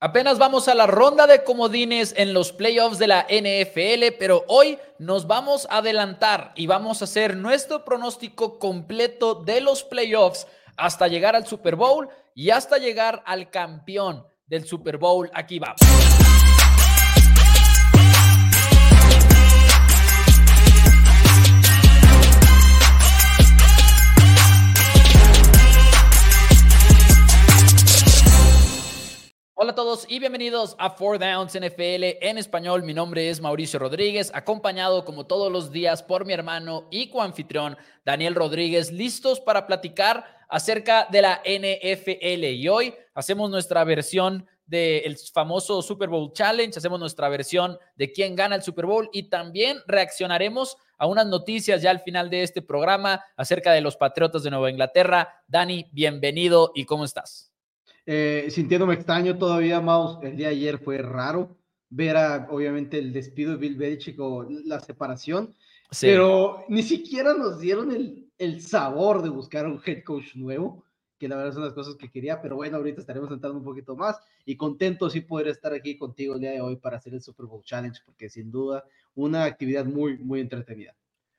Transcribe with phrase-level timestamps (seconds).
[0.00, 4.78] Apenas vamos a la ronda de comodines en los playoffs de la NFL, pero hoy
[5.00, 11.08] nos vamos a adelantar y vamos a hacer nuestro pronóstico completo de los playoffs hasta
[11.08, 15.28] llegar al Super Bowl y hasta llegar al campeón del Super Bowl.
[15.34, 15.80] Aquí vamos.
[29.60, 32.84] Hola a todos y bienvenidos a Four Downs NFL en español.
[32.84, 37.76] Mi nombre es Mauricio Rodríguez, acompañado como todos los días por mi hermano y coanfitrión
[38.04, 42.44] Daniel Rodríguez, listos para platicar acerca de la NFL.
[42.44, 48.36] Y hoy hacemos nuestra versión del famoso Super Bowl Challenge, hacemos nuestra versión de quién
[48.36, 52.62] gana el Super Bowl y también reaccionaremos a unas noticias ya al final de este
[52.62, 55.42] programa acerca de los Patriotas de Nueva Inglaterra.
[55.48, 57.47] Dani, bienvenido y ¿cómo estás?
[58.10, 61.58] Eh, sintiéndome extraño todavía, Maus, el día de ayer fue raro
[61.90, 65.54] ver a, obviamente, el despido de Bill Belichick o la separación,
[66.00, 70.86] pero ni siquiera nos dieron el, el sabor de buscar un head coach nuevo,
[71.18, 73.94] que la verdad son las cosas que quería, pero bueno, ahorita estaremos entrando un poquito
[73.94, 77.20] más y contento sí poder estar aquí contigo el día de hoy para hacer el
[77.20, 78.86] Super Bowl Challenge, porque sin duda
[79.16, 80.96] una actividad muy, muy entretenida.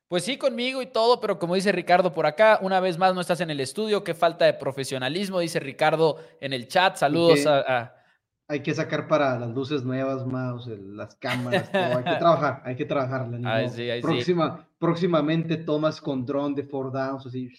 [0.10, 3.22] Pues sí, conmigo y todo, pero como dice Ricardo por acá, una vez más no
[3.22, 6.96] estás en el estudio, qué falta de profesionalismo, dice Ricardo en el chat.
[6.96, 7.94] Saludos a,
[8.48, 11.84] Hay que sacar para las luces nuevas, más las cámaras, todo.
[11.84, 13.30] hay que trabajar, hay que trabajar.
[14.02, 17.52] Próxima, Próximamente tomas con dron de four downs, así.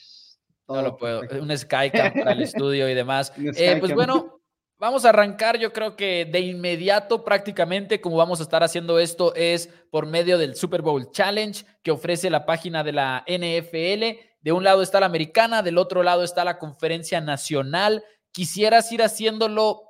[0.67, 3.33] no lo puedo, un Skycam para el estudio y demás.
[3.39, 4.40] Eh, pues bueno,
[4.81, 9.35] Vamos a arrancar, yo creo que de inmediato prácticamente como vamos a estar haciendo esto
[9.35, 14.19] es por medio del Super Bowl Challenge que ofrece la página de la NFL.
[14.41, 18.03] De un lado está la americana, del otro lado está la conferencia nacional.
[18.33, 19.83] ¿Quisieras ir haciéndolo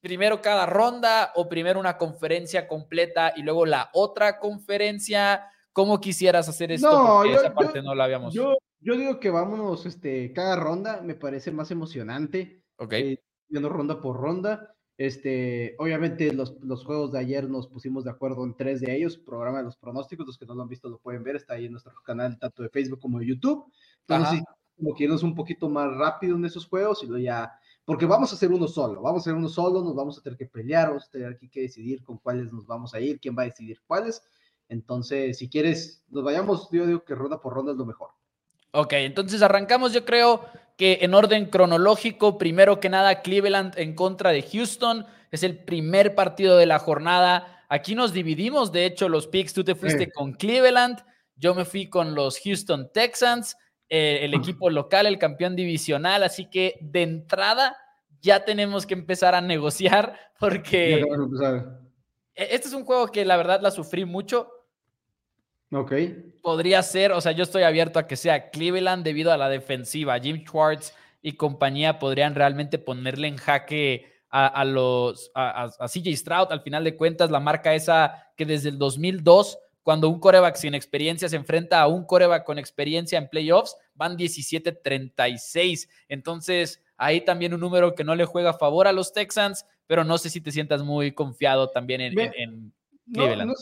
[0.00, 5.48] primero cada ronda o primero una conferencia completa y luego la otra conferencia?
[5.72, 6.88] ¿Cómo quisieras hacer esto?
[6.88, 8.32] No, esa parte no la habíamos.
[8.32, 12.62] Yo, yo, digo que vámonos este, cada ronda, me parece más emocionante.
[12.76, 12.92] Ok.
[12.92, 13.18] Eh,
[13.52, 14.74] viendo ronda por ronda.
[14.98, 19.16] Este, obviamente los, los, juegos de ayer nos pusimos de acuerdo en tres de ellos,
[19.16, 21.66] programa de los pronósticos, los que no lo han visto lo pueden ver, está ahí
[21.66, 23.64] en nuestro canal tanto de Facebook como de YouTube.
[24.06, 24.42] Entonces,
[24.76, 27.52] como que irnos un poquito más rápido en esos juegos y lo ya,
[27.84, 30.38] porque vamos a hacer uno solo, vamos a hacer uno solo, nos vamos a tener
[30.38, 33.36] que pelear, vamos a tener aquí que decidir con cuáles nos vamos a ir, quién
[33.36, 34.22] va a decidir cuáles.
[34.68, 38.10] Entonces, si quieres, nos vayamos, yo digo que ronda por ronda es lo mejor.
[38.70, 40.46] Ok, entonces arrancamos, yo creo,
[40.76, 45.06] que en orden cronológico, primero que nada, Cleveland en contra de Houston.
[45.30, 47.64] Es el primer partido de la jornada.
[47.68, 49.54] Aquí nos dividimos, de hecho, los picks.
[49.54, 51.02] Tú te fuiste con Cleveland,
[51.36, 53.56] yo me fui con los Houston Texans,
[53.88, 56.22] eh, el equipo local, el campeón divisional.
[56.22, 57.76] Así que de entrada
[58.20, 61.00] ya tenemos que empezar a negociar porque
[62.34, 64.48] e, este es un juego que la verdad la sufrí mucho
[65.72, 65.92] Ok.
[66.42, 70.18] Podría ser, o sea, yo estoy abierto a que sea Cleveland debido a la defensiva.
[70.18, 76.52] Jim Schwartz y compañía podrían realmente ponerle en jaque a, los a, CJ Stroud.
[76.52, 80.74] Al final de cuentas, la marca esa que desde el 2002, cuando un coreback sin
[80.74, 85.88] experiencia se enfrenta a un coreback con experiencia en playoffs, van 17-36.
[86.08, 90.02] Entonces, ahí también un número que no le juega a favor a los Texans, pero
[90.04, 92.72] no sé si te sientas muy confiado también en,
[93.12, 93.52] Cleveland.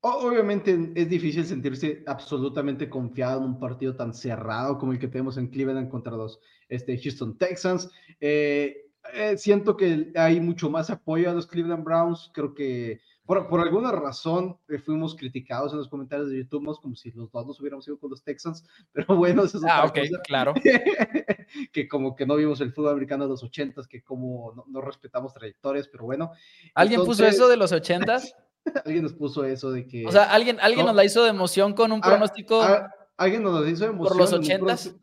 [0.00, 5.36] Obviamente es difícil sentirse absolutamente confiado en un partido tan cerrado como el que tenemos
[5.38, 7.90] en Cleveland contra los este, Houston Texans.
[8.20, 12.30] Eh, eh, siento que hay mucho más apoyo a los Cleveland Browns.
[12.32, 16.94] Creo que por, por alguna razón eh, fuimos criticados en los comentarios de YouTube, como
[16.94, 18.64] si los dos nos hubiéramos ido con los Texans.
[18.92, 20.54] Pero bueno, eso es ah, ok, claro.
[21.72, 25.34] que como que no vimos el fútbol americano de los ochentas, que como no, respetamos
[25.34, 26.30] trayectorias, pero bueno.
[26.74, 28.34] ¿Alguien puso eso de los ochentas?
[28.84, 30.06] Alguien nos puso eso de que.
[30.06, 32.62] O sea, alguien, alguien nos la hizo de emoción con un ah, pronóstico.
[32.62, 34.08] Ah, alguien nos la hizo de emoción.
[34.08, 34.94] Por los ochentas.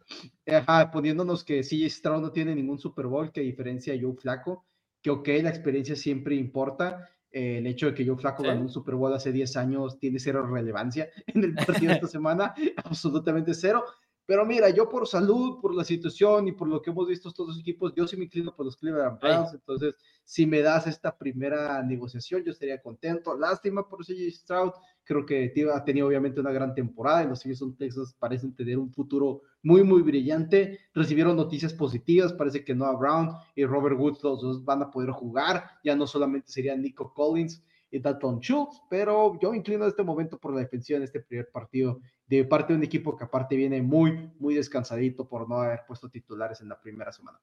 [0.47, 4.65] Ajá, poniéndonos que CJ Stroud no tiene ningún Super Bowl, que diferencia a Joe Flaco.
[5.01, 7.09] Que ok, la experiencia siempre importa.
[7.31, 10.19] Eh, el hecho de que Joe Flaco ganó un Super Bowl hace 10 años tiene
[10.19, 12.53] cero relevancia en el partido de esta semana.
[12.83, 13.83] Absolutamente cero.
[14.25, 17.47] Pero mira, yo por salud, por la situación y por lo que hemos visto estos
[17.47, 19.53] dos equipos, yo sí me inclino por los Cleveland Browns.
[19.53, 23.37] Entonces, si me das esta primera negociación, yo estaría contento.
[23.37, 24.71] Lástima por CJ Stroud.
[25.03, 28.91] Creo que ha tenido obviamente una gran temporada y los Houston Texas parecen tener un
[28.91, 30.79] futuro muy, muy brillante.
[30.95, 32.33] Recibieron noticias positivas.
[32.33, 35.65] Parece que Noah Brown y Robert Woods los dos van a poder jugar.
[35.83, 37.63] Ya no solamente serían Nico Collins
[37.99, 41.99] Dalton Schultz, pero yo inclino en este momento por la defensiva en este primer partido
[42.27, 46.09] de parte de un equipo que aparte viene muy, muy descansadito por no haber puesto
[46.09, 47.39] titulares en la primera semana.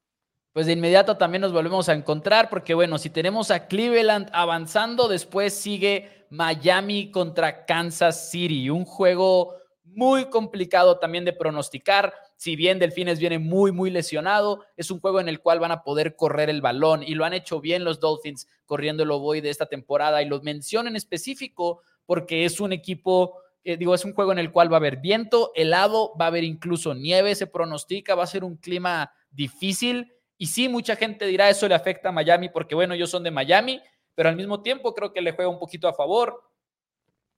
[0.52, 5.08] pues de inmediato también nos volvemos a encontrar, porque bueno, si tenemos a Cleveland avanzando,
[5.08, 9.54] después sigue Miami contra Kansas City, un juego
[9.84, 12.14] muy complicado también de pronosticar.
[12.42, 15.84] Si bien Delfines viene muy, muy lesionado, es un juego en el cual van a
[15.84, 19.48] poder correr el balón y lo han hecho bien los Dolphins corriendo el Oboy de
[19.48, 24.12] esta temporada y lo menciono en específico porque es un equipo, eh, digo, es un
[24.12, 27.46] juego en el cual va a haber viento, helado, va a haber incluso nieve, se
[27.46, 30.12] pronostica, va a ser un clima difícil.
[30.36, 33.30] Y sí, mucha gente dirá eso le afecta a Miami porque, bueno, ellos son de
[33.30, 33.80] Miami,
[34.16, 36.42] pero al mismo tiempo creo que le juega un poquito a favor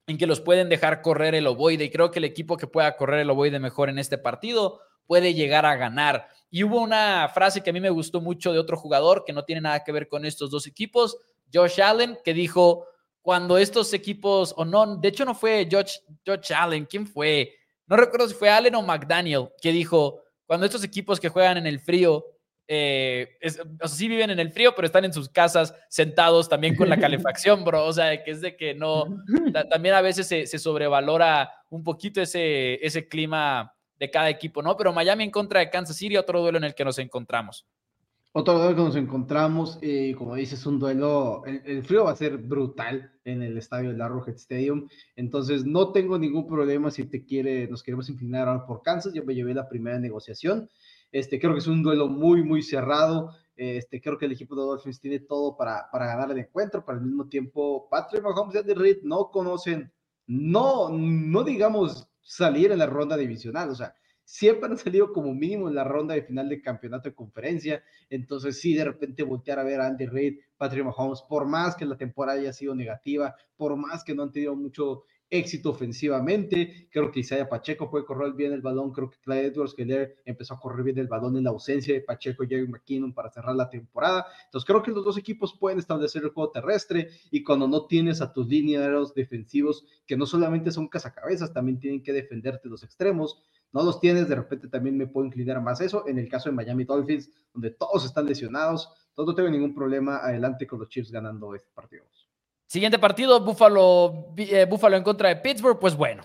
[0.07, 2.97] en que los pueden dejar correr el ovoide y creo que el equipo que pueda
[2.97, 6.29] correr el ovoide mejor en este partido puede llegar a ganar.
[6.51, 9.45] Y hubo una frase que a mí me gustó mucho de otro jugador que no
[9.45, 11.19] tiene nada que ver con estos dos equipos,
[11.53, 12.87] Josh Allen, que dijo,
[13.23, 15.97] cuando estos equipos, o no, de hecho no fue Josh,
[16.27, 17.55] Josh Allen, ¿quién fue?
[17.87, 21.67] No recuerdo si fue Allen o McDaniel, que dijo, cuando estos equipos que juegan en
[21.67, 22.25] el frío
[22.67, 26.77] eh, o sea, sí viven en el frío, pero están en sus casas sentados también
[26.77, 27.85] con la calefacción, bro.
[27.85, 29.05] O sea, que es de que no,
[29.71, 33.74] también a veces se, sobrevalora un poquito ese, ese clima
[34.05, 34.77] de cada equipo, ¿no?
[34.77, 37.67] Pero Miami en contra de Kansas City, otro duelo en el que nos encontramos.
[38.33, 42.37] Otro duelo que nos encontramos, eh, como dices, un duelo, el, frío va a ser
[42.37, 47.69] brutal en el estadio del Arrowhead Stadium, entonces no tengo ningún problema si te quiere,
[47.69, 50.69] nos queremos inclinar por Kansas, yo me llevé la primera negociación,
[51.15, 53.31] este, creo que es un duelo muy, muy cerrado.
[53.57, 56.99] Este, creo que el equipo de Dolphins tiene todo para, para ganar el encuentro, pero
[56.99, 59.93] al mismo tiempo Patrick Mahomes y Andy Reid no conocen,
[60.27, 63.95] no, no digamos salir en la ronda divisional, o sea,
[64.25, 68.59] siempre han salido como mínimo en la ronda de final de campeonato de conferencia, entonces
[68.59, 71.97] sí, de repente voltear a ver a Andy Reid, Patrick Mahomes, por más que la
[71.97, 75.05] temporada haya sido negativa, por más que no han tenido mucho
[75.39, 76.89] éxito ofensivamente.
[76.91, 78.93] Creo que Isaiah Pacheco puede correr bien el balón.
[78.93, 82.01] Creo que Clyde Edwards Keller empezó a correr bien el balón en la ausencia de
[82.01, 84.27] Pacheco y Jerry McKinnon para cerrar la temporada.
[84.47, 88.21] Entonces creo que los dos equipos pueden establecer el juego terrestre y cuando no tienes
[88.21, 93.43] a tus linieros defensivos que no solamente son cazacabezas, también tienen que defenderte los extremos.
[93.73, 96.07] No los tienes, de repente también me puedo inclinar más eso.
[96.07, 100.67] En el caso de Miami Dolphins, donde todos están lesionados, no tengo ningún problema adelante
[100.67, 102.05] con los Chiefs ganando este partido.
[102.75, 106.25] Siguiente partido, Buffalo, eh, Buffalo en contra de Pittsburgh, pues bueno,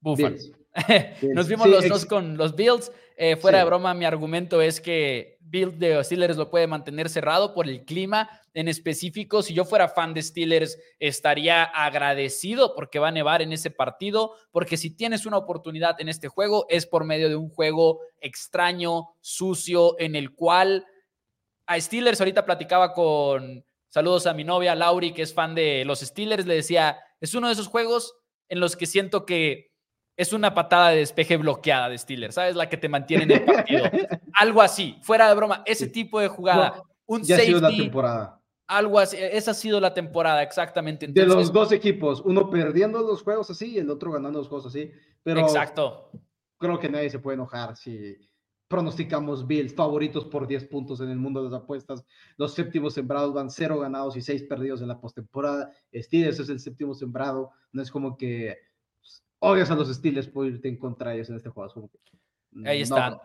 [0.00, 0.34] Buffalo.
[1.22, 2.90] Nos vimos los dos con los Bills.
[3.16, 7.54] Eh, fuera de broma, mi argumento es que Bills de Steelers lo puede mantener cerrado
[7.54, 8.28] por el clima.
[8.54, 13.52] En específico, si yo fuera fan de Steelers, estaría agradecido porque va a nevar en
[13.52, 17.50] ese partido, porque si tienes una oportunidad en este juego, es por medio de un
[17.50, 20.84] juego extraño, sucio, en el cual
[21.68, 26.00] a Steelers ahorita platicaba con Saludos a mi novia Lauri, que es fan de los
[26.00, 26.46] Steelers.
[26.46, 28.14] Le decía, es uno de esos juegos
[28.48, 29.72] en los que siento que
[30.16, 32.56] es una patada de despeje bloqueada de Steelers, ¿sabes?
[32.56, 33.84] La que te mantiene en el partido.
[34.34, 36.82] Algo así, fuera de broma, ese tipo de jugada.
[37.06, 38.42] un ya ha sido la temporada.
[38.66, 41.06] Algo así, esa ha sido la temporada, exactamente.
[41.06, 44.66] de los dos equipos, uno perdiendo los juegos así y el otro ganando los juegos
[44.66, 44.90] así.
[45.22, 46.10] Pero Exacto.
[46.58, 48.16] Creo que nadie se puede enojar si,
[48.68, 52.04] pronosticamos Bills favoritos por 10 puntos en el mundo de las apuestas.
[52.36, 55.72] Los séptimos sembrados van 0 ganados y 6 perdidos en la postemporada.
[55.94, 57.50] Steelers es el séptimo sembrado.
[57.72, 58.58] No es como que
[58.98, 61.90] pues, odias a los Steelers por irte en contra de ellos en este juego.
[62.64, 63.18] Ahí están.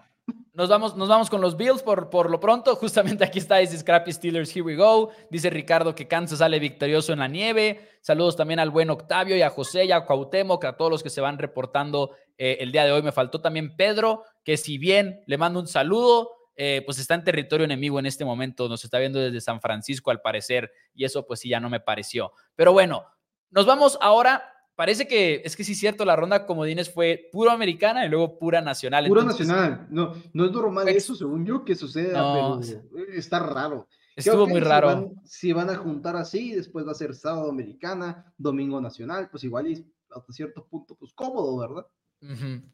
[0.53, 2.75] Nos vamos, nos vamos con los Bills por, por lo pronto.
[2.77, 5.09] Justamente aquí está, dice Scrappy Steelers, here we go.
[5.29, 7.89] Dice Ricardo que Kansas sale victorioso en la nieve.
[8.01, 11.09] Saludos también al buen Octavio y a José y a Cuauhtémoc, a todos los que
[11.09, 13.01] se van reportando eh, el día de hoy.
[13.01, 17.23] Me faltó también Pedro, que si bien le mando un saludo, eh, pues está en
[17.23, 18.69] territorio enemigo en este momento.
[18.69, 21.79] Nos está viendo desde San Francisco al parecer y eso pues sí ya no me
[21.79, 22.33] pareció.
[22.55, 23.05] Pero bueno,
[23.49, 27.51] nos vamos ahora parece que es que sí es cierto, la ronda comodines fue puro
[27.51, 29.07] americana y luego pura nacional.
[29.07, 32.59] Pura nacional, no, no es normal pues eso, según yo, que suceda, pero
[33.13, 33.87] está raro.
[34.15, 35.11] Estuvo muy raro.
[35.25, 39.67] Si van, a juntar así, después va a ser sábado americana, domingo nacional, pues igual
[39.67, 41.87] y hasta cierto punto, pues cómodo, ¿verdad?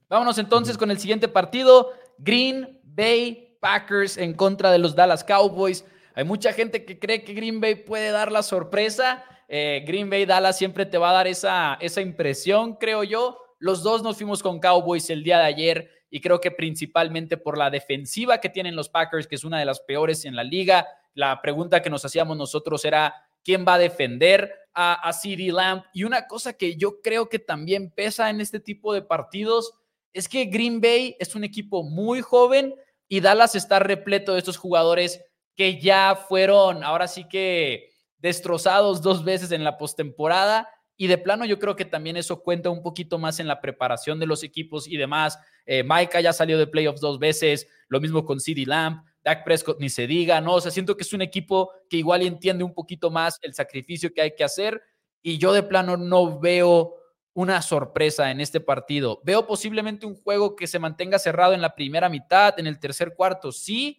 [0.08, 5.86] Vámonos entonces con el siguiente partido, Green Bay Packers en contra de los Dallas Cowboys.
[6.16, 9.24] Hay mucha gente que cree que Green Bay puede dar la sorpresa.
[9.48, 13.38] Eh, Green Bay Dallas siempre te va a dar esa, esa impresión, creo yo.
[13.58, 17.58] Los dos nos fuimos con Cowboys el día de ayer y creo que principalmente por
[17.58, 20.88] la defensiva que tienen los Packers, que es una de las peores en la liga.
[21.14, 25.82] La pregunta que nos hacíamos nosotros era, ¿quién va a defender a, a CD Lamb?
[25.92, 29.74] Y una cosa que yo creo que también pesa en este tipo de partidos
[30.14, 32.76] es que Green Bay es un equipo muy joven
[33.08, 35.20] y Dallas está repleto de estos jugadores
[35.56, 37.90] que ya fueron, ahora sí que
[38.20, 40.70] destrozados dos veces en la postemporada.
[40.96, 44.20] Y de plano yo creo que también eso cuenta un poquito más en la preparación
[44.20, 45.40] de los equipos y demás.
[45.66, 49.09] Eh, Maika ya salió de playoffs dos veces, lo mismo con CD Lamb.
[49.24, 50.56] Dak Prescott ni se diga, ¿no?
[50.56, 54.14] O sea, siento que es un equipo que igual entiende un poquito más el sacrificio
[54.14, 54.82] que hay que hacer
[55.22, 56.96] y yo de plano no veo
[57.34, 59.22] una sorpresa en este partido.
[59.24, 63.14] Veo posiblemente un juego que se mantenga cerrado en la primera mitad, en el tercer
[63.16, 63.98] cuarto, sí,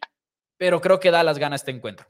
[0.57, 2.07] pero creo que da las ganas este encuentro.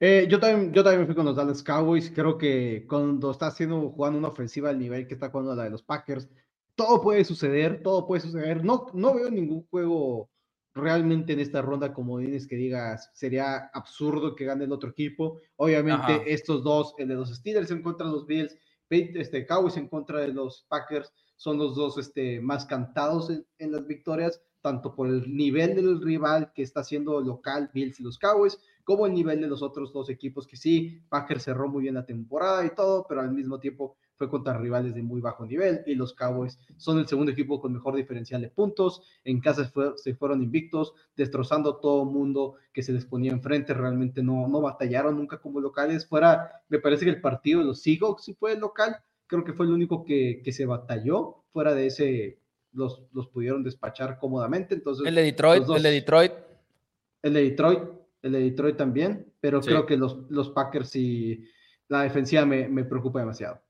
[0.00, 2.10] Eh, yo, también, yo también fui con los Dallas Cowboys.
[2.10, 5.70] Creo que cuando está haciendo, jugando una ofensiva al nivel que está jugando la de
[5.70, 6.28] los Packers,
[6.74, 8.64] todo puede suceder, todo puede suceder.
[8.64, 10.30] No, no veo ningún juego
[10.74, 15.40] realmente en esta ronda como dices que digas, sería absurdo que gane el otro equipo.
[15.56, 18.56] Obviamente estos dos, el de los Steelers en contra de los Bills,
[18.90, 23.72] este, Cowboys en contra de los Packers, son los dos este, más cantados en, en
[23.72, 28.18] las victorias, tanto por el nivel del rival que está haciendo local Bills y los
[28.18, 31.94] Cowboys, como el nivel de los otros dos equipos que sí, Packers cerró muy bien
[31.94, 35.82] la temporada y todo, pero al mismo tiempo fue contra rivales de muy bajo nivel
[35.86, 39.02] y los Cowboys son el segundo equipo con mejor diferencial de puntos.
[39.24, 43.74] En casa se fueron invictos, destrozando todo mundo que se les ponía enfrente.
[43.74, 46.06] Realmente no, no batallaron nunca como locales.
[46.06, 48.96] Fuera, me parece que el partido de los Seahawks sí fue el local.
[49.26, 51.44] Creo que fue el único que, que se batalló.
[51.52, 52.38] Fuera de ese,
[52.72, 54.74] los, los pudieron despachar cómodamente.
[54.74, 56.32] Entonces, el de Detroit, el de Detroit.
[57.22, 57.80] El de Detroit,
[58.22, 61.44] el de Detroit también, pero creo que los, los Packers y
[61.88, 63.60] la defensiva me, me preocupa demasiado.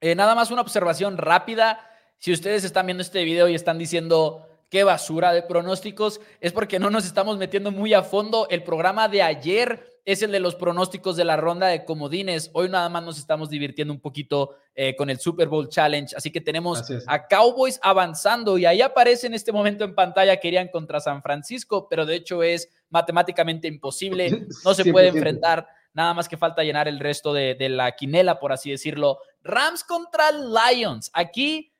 [0.00, 1.80] Eh, nada más una observación rápida.
[2.18, 6.78] Si ustedes están viendo este video y están diciendo qué basura de pronósticos, es porque
[6.78, 8.46] no nos estamos metiendo muy a fondo.
[8.50, 12.50] El programa de ayer es el de los pronósticos de la ronda de comodines.
[12.54, 16.14] Hoy nada más nos estamos divirtiendo un poquito eh, con el Super Bowl Challenge.
[16.16, 20.48] Así que tenemos a Cowboys avanzando y ahí aparece en este momento en pantalla que
[20.48, 24.46] irían contra San Francisco, pero de hecho es matemáticamente imposible.
[24.64, 25.66] No se puede enfrentar
[25.98, 29.18] Nada más que falta llenar el resto de, la quinela, por así decirlo.
[29.42, 31.10] Rams contra Lions.
[31.12, 31.72] Aquí,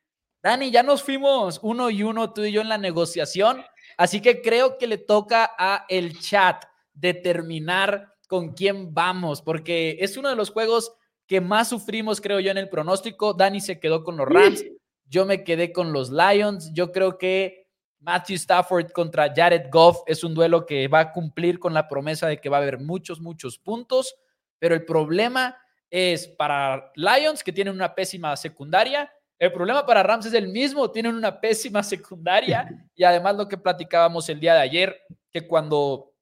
[0.43, 3.63] Dani, ya nos fuimos uno y uno, tú y yo en la negociación.
[3.97, 10.17] Así que creo que le toca a el chat determinar con quién vamos, porque es
[10.17, 10.93] uno de los juegos
[11.29, 13.35] que más sufrimos, creo yo, en el pronóstico.
[13.35, 14.65] Dani se quedó con los Rams,
[15.05, 16.73] yo me quedé con los Lions.
[16.75, 17.68] Yo creo que
[18.01, 22.27] Matthew Stafford contra Jared Goff es un duelo que va a cumplir con la promesa
[22.27, 24.15] de que va a haber muchos, muchos puntos,
[24.59, 25.57] pero el problema
[25.91, 29.11] es para Lions, que tienen una pésima secundaria.
[29.39, 33.57] El problema para Rams es el mismo, tienen una pésima secundaria y además lo que
[33.57, 35.01] platicábamos el día de ayer,
[35.31, 36.13] que cuando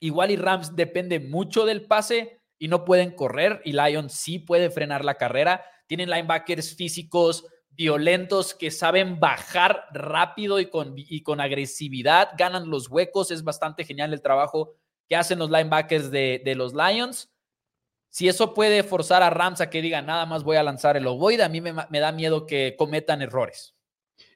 [0.00, 4.70] igual y Rams depende mucho del pase y no pueden correr y Lions sí puede
[4.70, 7.44] frenar la carrera, tienen linebackers físicos,
[7.80, 13.30] violentos que saben bajar rápido y con, y con agresividad, ganan los huecos.
[13.30, 14.74] Es bastante genial el trabajo
[15.08, 17.32] que hacen los linebackers de, los Lions.
[18.10, 21.06] Si eso puede forzar a Rams a que diga nada más voy a lanzar el
[21.06, 23.74] ovoide, a mí me, da miedo que cometan errores.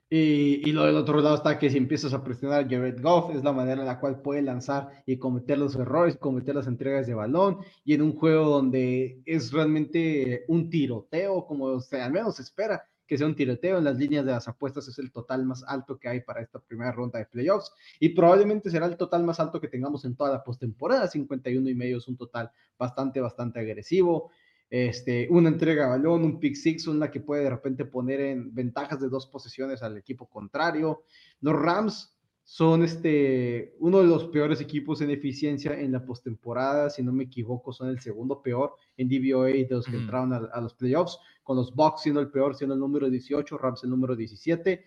[0.08, 3.44] Y, lo del otro lado está que si empiezas a presionar a Jared Goff, es
[3.44, 7.12] la manera en la cual puede lanzar y cometer los errores, cometer las entregas de
[7.12, 7.58] balón.
[7.84, 12.86] Y en un juego donde es realmente un tiroteo, como se al menos se espera,
[13.14, 16.00] que sea un tiroteo en las líneas de las apuestas, es el total más alto
[16.00, 19.60] que hay para esta primera ronda de playoffs y probablemente será el total más alto
[19.60, 24.32] que tengamos en toda la postemporada, 51 y medio es un total bastante, bastante agresivo.
[24.68, 28.52] Este, una entrega de balón, un pick six, una que puede de repente poner en
[28.52, 31.04] ventajas de dos posesiones al equipo contrario.
[31.40, 32.13] Los Rams
[32.44, 37.24] son este, uno de los peores equipos en eficiencia en la postemporada, si no me
[37.24, 41.56] equivoco, son el segundo peor en DVOA de los que entraron a, los playoffs, con
[41.56, 44.84] los Bucks siendo el peor, siendo el número 18, Rams el número 17.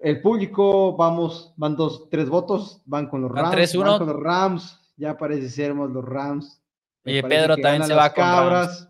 [0.00, 4.92] El público, vamos, van dos, tres votos, van con los Rams, van con los Rams,
[4.96, 6.62] ya parece ser los Rams.
[7.06, 8.88] y Pedro también se va con Rams.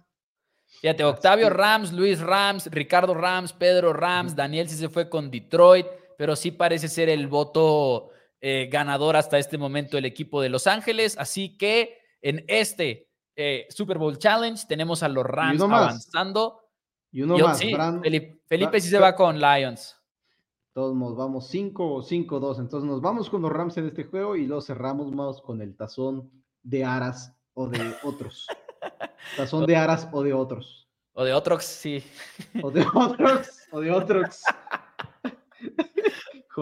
[0.80, 5.86] Fíjate, Octavio Rams, Luis Rams, Ricardo Rams, Pedro Rams, Daniel sí se fue con Detroit
[6.16, 10.66] pero sí parece ser el voto eh, ganador hasta este momento el equipo de Los
[10.66, 11.16] Ángeles.
[11.18, 16.60] Así que en este eh, Super Bowl Challenge tenemos a los Rams avanzando.
[17.10, 17.60] Y uno más.
[18.46, 19.96] Felipe, sí se va con Lions.
[20.72, 22.58] Todos nos vamos 5 o 5-2.
[22.58, 25.76] Entonces nos vamos con los Rams en este juego y lo cerramos más con el
[25.76, 26.30] tazón
[26.62, 28.46] de Aras o de otros.
[29.36, 30.88] tazón de Aras o de otros.
[31.12, 32.02] O de otros, sí.
[32.60, 34.42] O de otros, o de otros.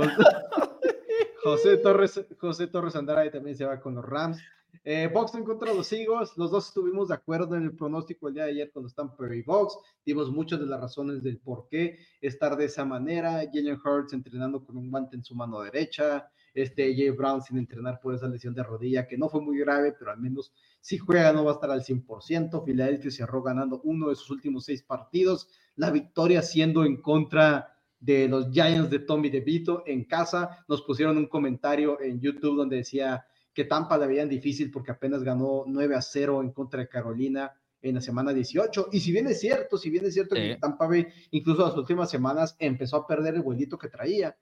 [1.42, 4.38] José, Torres, José Torres Andrade también se va con los Rams.
[4.84, 8.44] Eh, Boxton contra los Eagles, los dos estuvimos de acuerdo en el pronóstico el día
[8.44, 12.56] de ayer cuando están Perry Box, dimos muchas de las razones del por qué estar
[12.56, 17.10] de esa manera, Jalen Hurts entrenando con un guante en su mano derecha, este Jay
[17.10, 20.18] Brown sin entrenar por esa lesión de rodilla que no fue muy grave, pero al
[20.18, 24.30] menos si juega no va a estar al 100%, Philadelphia cerró ganando uno de sus
[24.30, 30.04] últimos seis partidos, la victoria siendo en contra de los Giants de Tommy DeVito en
[30.04, 30.64] casa.
[30.66, 35.22] Nos pusieron un comentario en YouTube donde decía que Tampa la veían difícil porque apenas
[35.22, 38.88] ganó 9 a 0 en contra de Carolina en la semana 18.
[38.90, 42.10] Y si bien es cierto, si bien es cierto que Tampa Bay, incluso las últimas
[42.10, 44.36] semanas, empezó a perder el vuelito que traía.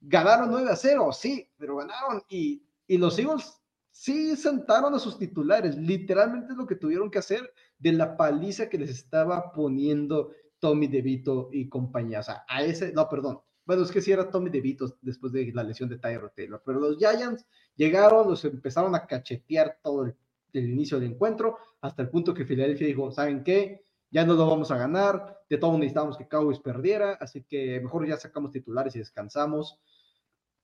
[0.00, 2.22] Ganaron 9 a 0, sí, pero ganaron.
[2.28, 3.54] Y, y los Eagles
[3.90, 5.76] sí sentaron a sus titulares.
[5.78, 10.86] Literalmente es lo que tuvieron que hacer de la paliza que les estaba poniendo Tommy
[10.88, 12.20] DeVito y compañía.
[12.20, 13.40] O sea, a ese, no, perdón.
[13.64, 16.80] Bueno, es que sí era Tommy DeVito después de la lesión de Tyro Taylor, pero
[16.80, 17.46] los Giants
[17.76, 20.16] llegaron, los empezaron a cachetear todo el
[20.52, 23.82] del inicio del encuentro, hasta el punto que Filadelfia dijo, ¿saben qué?
[24.10, 28.06] Ya no lo vamos a ganar, de todo necesitamos que Cowboys perdiera, así que mejor
[28.06, 29.78] ya sacamos titulares y descansamos.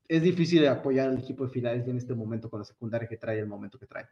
[0.08, 3.38] Es difícil apoyar al equipo de Filadelfia en este momento con la secundaria que trae
[3.38, 4.06] el momento que trae.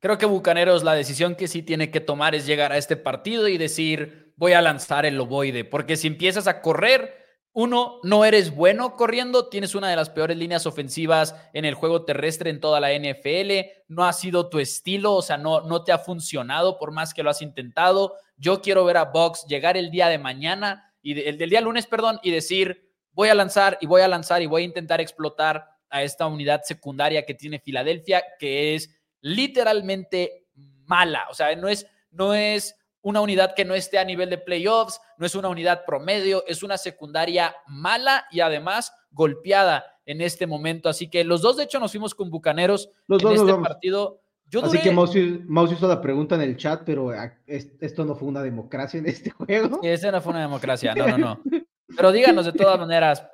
[0.00, 3.48] Creo que Bucaneros la decisión que sí tiene que tomar es llegar a este partido
[3.48, 8.54] y decir, voy a lanzar el ovoide, porque si empiezas a correr, uno, no eres
[8.54, 12.80] bueno corriendo, tienes una de las peores líneas ofensivas en el juego terrestre en toda
[12.80, 16.92] la NFL, no ha sido tu estilo, o sea, no, no te ha funcionado por
[16.92, 18.14] más que lo has intentado.
[18.36, 21.86] Yo quiero ver a Box llegar el día de mañana, y el del día lunes,
[21.86, 25.64] perdón, y decir, voy a lanzar y voy a lanzar y voy a intentar explotar
[25.88, 28.95] a esta unidad secundaria que tiene Filadelfia, que es
[29.26, 30.46] literalmente
[30.84, 34.38] mala, o sea, no es, no es una unidad que no esté a nivel de
[34.38, 40.46] playoffs, no es una unidad promedio, es una secundaria mala y además golpeada en este
[40.46, 40.88] momento.
[40.88, 44.22] Así que los dos, de hecho, nos fuimos con Bucaneros en este partido.
[44.62, 48.42] Así que Mouse, hizo la pregunta en el chat, pero ah, esto no fue una
[48.42, 49.80] democracia en este juego.
[49.82, 51.40] Sí, esa no fue una democracia, no, no, no.
[51.96, 53.24] Pero díganos de todas maneras,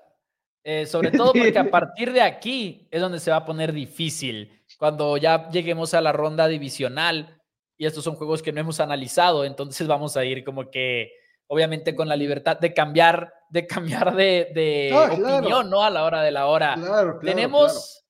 [0.64, 4.61] eh, sobre todo porque a partir de aquí es donde se va a poner difícil.
[4.82, 7.40] Cuando ya lleguemos a la ronda divisional,
[7.78, 11.12] y estos son juegos que no hemos analizado, entonces vamos a ir como que,
[11.46, 15.84] obviamente, con la libertad de cambiar, de cambiar de, ah, opinión, ¿no?
[15.84, 16.74] A la hora de la hora.
[17.20, 18.04] tenemos,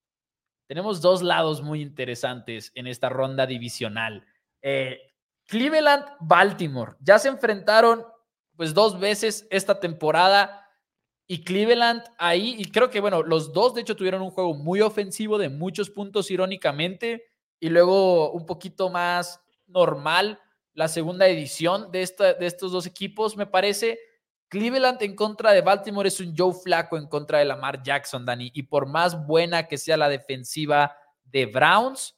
[0.66, 4.24] tenemos dos lados muy interesantes en esta ronda divisional.
[4.62, 4.98] Eh,
[5.48, 8.02] Cleveland, Baltimore, ya se enfrentaron
[8.56, 10.61] pues dos veces esta temporada
[11.32, 14.82] y Cleveland ahí, y creo que bueno, los dos de hecho tuvieron un juego muy
[14.82, 17.24] ofensivo de muchos puntos irónicamente
[17.58, 20.38] y luego un poquito más normal
[20.74, 23.98] la segunda edición de, esta, de estos dos equipos, me parece.
[24.48, 28.50] Cleveland en contra de Baltimore es un Joe Flaco en contra de Lamar Jackson, Dani.
[28.52, 32.14] Y por más buena que sea la defensiva de Browns,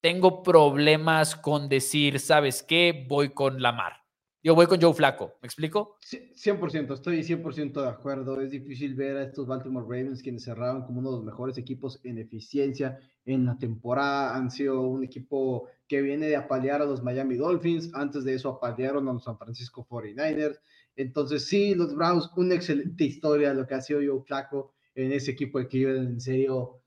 [0.00, 3.06] tengo problemas con decir, ¿sabes qué?
[3.08, 4.07] Voy con Lamar.
[4.48, 5.98] Yo voy con Joe Flaco, ¿me explico?
[6.00, 8.40] 100%, estoy 100% de acuerdo.
[8.40, 12.00] Es difícil ver a estos Baltimore Ravens quienes cerraron como uno de los mejores equipos
[12.02, 14.34] en eficiencia en la temporada.
[14.34, 17.90] Han sido un equipo que viene de apalear a los Miami Dolphins.
[17.92, 20.58] Antes de eso apalearon a los San Francisco 49ers.
[20.96, 25.32] Entonces, sí, los Browns, una excelente historia lo que ha sido Joe Flaco en ese
[25.32, 26.08] equipo de Cleveland.
[26.08, 26.80] En serio,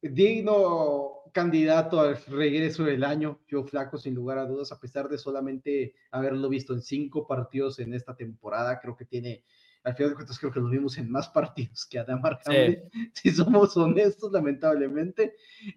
[0.00, 5.18] digno candidato al regreso del año, Joe Flaco, sin lugar a dudas, a pesar de
[5.18, 9.44] solamente haberlo visto en cinco partidos en esta temporada, creo que tiene,
[9.82, 12.80] al final de cuentas, creo que lo vimos en más partidos que Adam Hamlin,
[13.12, 15.34] si somos honestos, lamentablemente.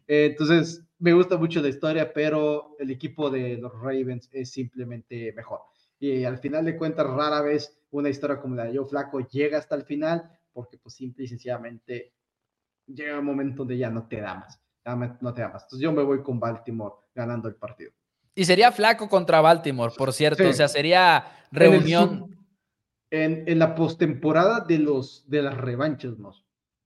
[0.07, 5.33] Eh, entonces, me gusta mucho la historia, pero el equipo de los Ravens es simplemente
[5.33, 5.61] mejor.
[5.99, 9.57] Y al final de cuentas, rara vez una historia como la de Joe Flaco llega
[9.57, 12.13] hasta el final, porque pues simple y sencillamente
[12.87, 15.63] llega un momento donde ya no te da más no te amas.
[15.63, 17.91] Entonces yo me voy con Baltimore ganando el partido.
[18.35, 20.47] Y sería flaco contra Baltimore, por cierto.
[20.47, 22.29] O sea, sería reunión.
[23.11, 26.33] En, en, la postemporada de los de las revanchas, ¿no?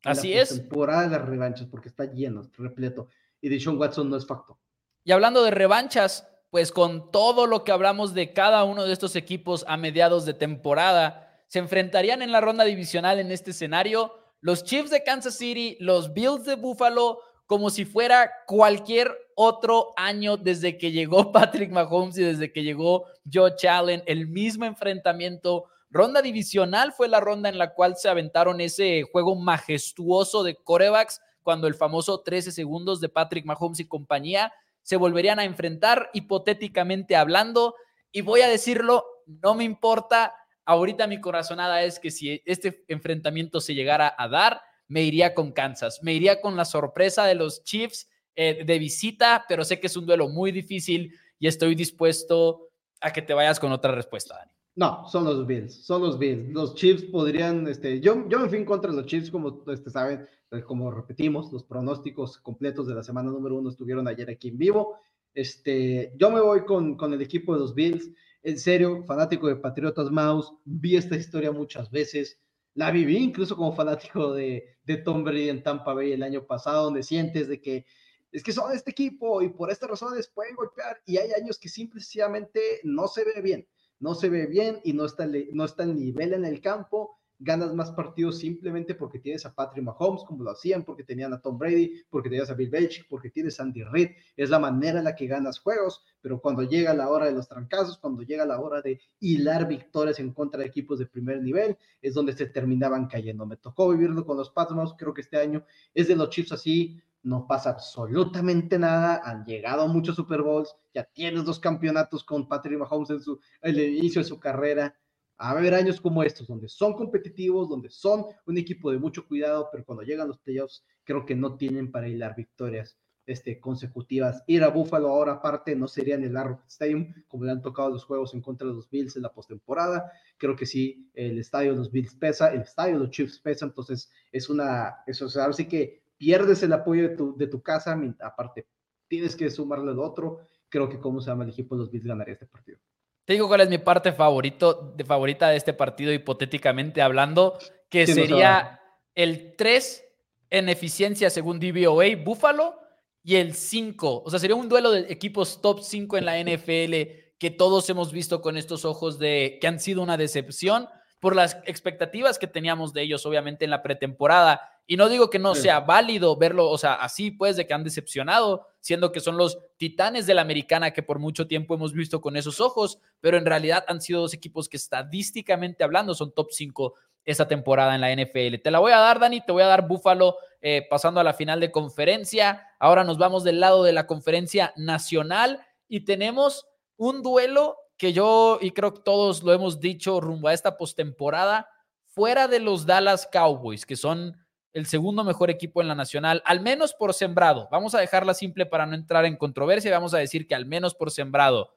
[0.04, 0.50] Así es.
[0.50, 3.08] Temporada de las revanchas, porque está lleno, repleto.
[3.40, 4.60] Y de Sean Watson no es facto.
[5.06, 9.16] Y hablando de revanchas, pues con todo lo que hablamos de cada uno de estos
[9.16, 14.64] equipos a mediados de temporada, se enfrentarían en la ronda divisional en este escenario los
[14.64, 20.78] Chiefs de Kansas City, los Bills de Buffalo, como si fuera cualquier otro año desde
[20.78, 25.66] que llegó Patrick Mahomes y desde que llegó Joe Allen, el mismo enfrentamiento.
[25.90, 31.22] Ronda divisional fue la ronda en la cual se aventaron ese juego majestuoso de corebacks
[31.42, 34.52] cuando el famoso 13 segundos de Patrick Mahomes y compañía
[34.84, 37.76] se volverían a enfrentar hipotéticamente hablando.
[38.12, 40.34] Y voy a decirlo, no me importa.
[40.66, 45.52] Ahorita mi corazonada es que si este enfrentamiento se llegara a dar, me iría con
[45.52, 46.00] Kansas.
[46.02, 49.98] Me iría con la sorpresa de los Chiefs eh, de visita, pero sé que es
[49.98, 52.70] un duelo muy difícil y estoy dispuesto
[53.02, 54.52] a que te vayas con otra respuesta, Dani.
[54.76, 56.54] No, son los Bills, son los Bills.
[56.54, 59.90] Los Chiefs podrían, este, yo, yo me fui en contra de los Chiefs, como este,
[59.90, 64.50] saben, eh, como repetimos, los pronósticos completos de la semana número uno estuvieron ayer aquí
[64.50, 65.00] en vivo.
[65.34, 68.12] Este, yo me voy con, con el equipo de los Bills.
[68.44, 72.40] En serio, fanático de Patriotas Mouse, vi esta historia muchas veces
[72.78, 76.84] la viví incluso como fanático de, de Tom Brady en Tampa Bay el año pasado,
[76.86, 77.88] donde sientes de que
[78.32, 81.70] es que son este equipo y por estas razones pueden golpear y hay años que
[81.70, 83.68] simplemente no se ve bien,
[84.00, 87.74] no se ve bien y no está, no está el nivel en el campo ganas
[87.74, 91.58] más partidos simplemente porque tienes a Patrick Mahomes, como lo hacían, porque tenían a Tom
[91.58, 94.10] Brady, porque tenías a Bill Belichick, porque tienes a Andy Reid.
[94.36, 97.48] Es la manera en la que ganas juegos, pero cuando llega la hora de los
[97.48, 101.78] trancazos, cuando llega la hora de hilar victorias en contra de equipos de primer nivel,
[102.02, 103.46] es donde se terminaban cayendo.
[103.46, 107.00] Me tocó vivirlo con los Patriots, creo que este año es de los Chiefs así,
[107.24, 112.80] no pasa absolutamente nada, han llegado muchos Super Bowls, ya tienes dos campeonatos con Patrick
[112.80, 114.96] Mahomes en, su, el inicio de su carrera,
[115.38, 119.70] a haber años como estos, donde son competitivos, donde son un equipo de mucho cuidado,
[119.72, 122.98] pero cuando llegan los playoffs, creo que no tienen para hilar victorias
[123.28, 124.44] este, consecutivas.
[124.48, 127.90] Ir a Buffalo ahora aparte no sería en el Arrowhead Stadium, como le han tocado
[127.90, 130.12] los juegos en contra de los Bills en la postemporada.
[130.38, 133.66] Creo que sí, el estadio de los Bills pesa, el estadio de los Chiefs pesa,
[133.66, 137.48] entonces es una, eso, o sea, ahora sí que pierdes el apoyo de tu, de
[137.48, 138.66] tu casa, aparte
[139.08, 140.40] tienes que sumarle el otro.
[140.70, 142.80] Creo que, ¿cómo se llama el equipo de los Bills ganaría este partido?
[143.28, 147.60] Te digo cuál es mi parte favorito, de favorita de este partido, hipotéticamente hablando,
[147.90, 148.80] que sería
[149.16, 150.06] el 3
[150.50, 152.80] en eficiencia según DVOA, Buffalo,
[153.22, 154.24] y el 5.
[154.26, 158.14] O sea, sería un duelo de equipos top 5 en la NFL que todos hemos
[158.14, 160.88] visto con estos ojos de que han sido una decepción
[161.20, 164.62] por las expectativas que teníamos de ellos, obviamente, en la pretemporada.
[164.90, 167.84] Y no digo que no sea válido verlo, o sea, así pues, de que han
[167.84, 172.22] decepcionado, siendo que son los titanes de la americana que por mucho tiempo hemos visto
[172.22, 176.52] con esos ojos, pero en realidad han sido dos equipos que estadísticamente hablando son top
[176.52, 176.94] 5
[177.26, 178.62] esta temporada en la NFL.
[178.64, 181.34] Te la voy a dar, Dani, te voy a dar Búfalo eh, pasando a la
[181.34, 182.66] final de conferencia.
[182.80, 188.60] Ahora nos vamos del lado de la conferencia nacional y tenemos un duelo que yo,
[188.62, 191.70] y creo que todos lo hemos dicho rumbo a esta postemporada,
[192.06, 194.38] fuera de los Dallas Cowboys, que son
[194.78, 197.68] el segundo mejor equipo en la nacional, al menos por sembrado.
[197.72, 199.90] Vamos a dejarla simple para no entrar en controversia.
[199.92, 201.74] Vamos a decir que al menos por sembrado,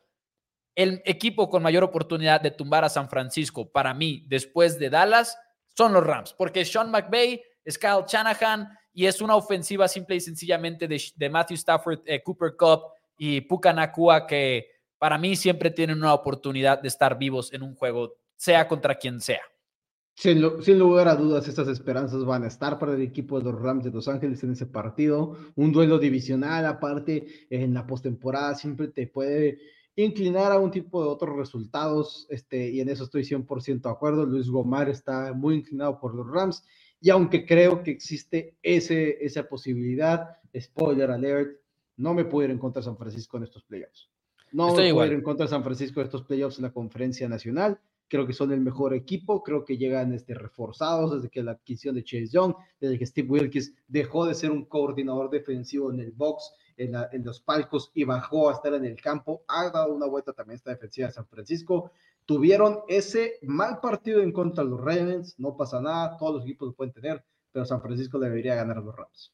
[0.74, 5.38] el equipo con mayor oportunidad de tumbar a San Francisco, para mí, después de Dallas,
[5.74, 10.20] son los Rams, porque Sean McVay, es Kyle Shanahan y es una ofensiva simple y
[10.20, 12.82] sencillamente de, Matthew Stafford, eh, Cooper Cup
[13.16, 17.74] y Puka Nakua que para mí siempre tienen una oportunidad de estar vivos en un
[17.74, 19.42] juego, sea contra quien sea.
[20.20, 23.84] Sin, lugar a dudas, estas esperanzas van a estar para el equipo de los Rams
[23.84, 25.34] de Los Ángeles en ese partido.
[25.56, 29.60] Un duelo divisional, aparte, en la postemporada siempre te puede
[29.96, 34.26] inclinar a un tipo de otros resultados, este, y en eso estoy 100% de acuerdo.
[34.26, 36.64] Luis Gomar está muy inclinado por los Rams,
[37.00, 41.56] y aunque creo que existe ese, esa posibilidad, spoiler alert,
[41.96, 44.10] no me puedo ir en contra de San Francisco en estos playoffs.
[44.52, 46.72] No Estoy me puedo ir en contra de San Francisco en estos playoffs en la
[46.72, 51.44] conferencia nacional creo que son el mejor equipo, creo que llegan este, reforzados desde que
[51.44, 55.92] la adquisición de Chase Young, desde que Steve Wilkes dejó de ser un coordinador defensivo
[55.92, 59.94] en el box, en, los palcos y bajó a estar en el campo, ha dado
[59.94, 61.92] una vuelta también esta defensiva de San Francisco.
[62.26, 66.68] Tuvieron ese mal partido en contra de los Ravens, no pasa nada, todos los equipos
[66.68, 69.32] lo pueden tener, pero San Francisco debería ganar a los Rams.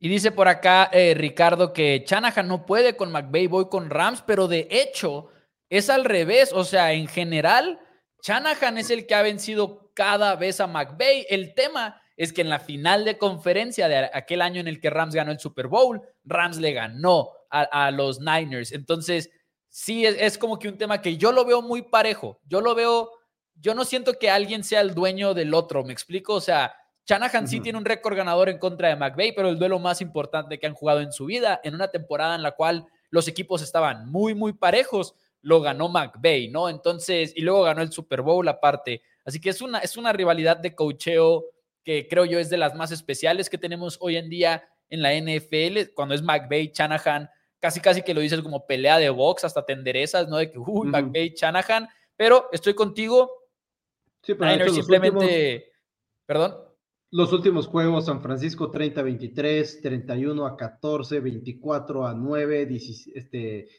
[0.00, 4.22] Y dice por acá eh, Ricardo que Chanahan no puede con McVay, voy con Rams,
[4.26, 5.28] pero de hecho
[5.70, 7.80] es al revés, o sea, en general
[8.26, 11.26] Shanahan es el que ha vencido cada vez a McVay.
[11.30, 14.90] El tema es que en la final de conferencia de aquel año en el que
[14.90, 18.72] Rams ganó el Super Bowl, Rams le ganó a, los Niners.
[18.72, 19.30] Entonces,
[19.68, 22.40] sí, es, como que un tema que yo lo veo muy parejo.
[22.48, 23.12] Yo lo veo,
[23.60, 26.34] yo no siento que alguien sea el dueño del otro, ¿me explico?
[26.34, 26.74] O sea,
[27.06, 30.58] Shanahan sí tiene un récord ganador en contra de McVay, pero el duelo más importante
[30.58, 34.10] que han jugado en su vida, en una temporada en la cual los equipos estaban
[34.10, 35.14] muy, muy parejos
[35.46, 36.68] lo ganó McVay, ¿no?
[36.68, 39.02] Entonces, y luego ganó el Super Bowl aparte.
[39.24, 41.44] Así que es una, es una rivalidad de cocheo
[41.84, 45.14] que creo yo es de las más especiales que tenemos hoy en día en la
[45.14, 47.30] NFL, cuando es McVay, Shanahan,
[47.60, 50.38] casi casi que lo dices como pelea de box, hasta tenderezas, ¿no?
[50.38, 53.30] De que, uy, McVay, Shanahan, pero estoy contigo.
[54.22, 55.70] Sí, pero simplemente,
[56.26, 56.56] perdón.
[57.16, 63.18] Los últimos juegos, San Francisco 30 23, 31 a 14, 24 a 9, 17,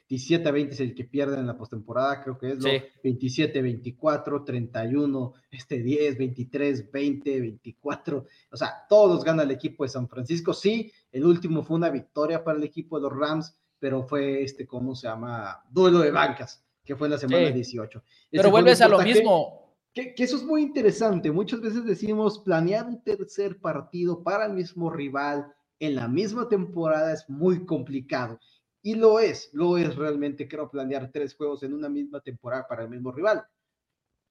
[0.10, 2.72] este, a 20 es el que pierden en la postemporada, creo que es, lo,
[3.04, 9.90] 27 24, 31, este 10, 23, 20, 24, o sea, todos ganan el equipo de
[9.90, 10.52] San Francisco.
[10.52, 14.66] Sí, el último fue una victoria para el equipo de los Rams, pero fue este,
[14.66, 15.64] ¿cómo se llama?
[15.70, 18.04] Duelo de bancas, que fue en la semana 18.
[18.32, 19.67] Pero vuelves a lo mismo
[19.98, 21.32] que, eso es muy interesante.
[21.32, 27.14] Muchas veces decimos planear un tercer partido para el mismo rival en la misma temporada
[27.14, 28.40] es muy complicado.
[28.82, 32.84] Y lo es, lo es realmente, creo, planear tres juegos en una misma temporada para
[32.84, 33.46] el mismo rival.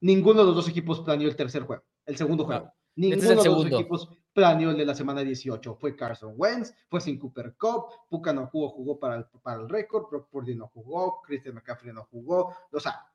[0.01, 2.73] Ninguno de los dos equipos planeó el tercer juego, el segundo juego.
[2.97, 5.77] Ninguno de los dos equipos planeó el de la semana 18.
[5.77, 9.69] Fue Carson Wentz, fue sin Cooper Cup, Puka no jugó, jugó para el, para el
[9.69, 12.55] récord, Brock Purdy no jugó, Christian McCaffrey no jugó.
[12.73, 13.07] O sea,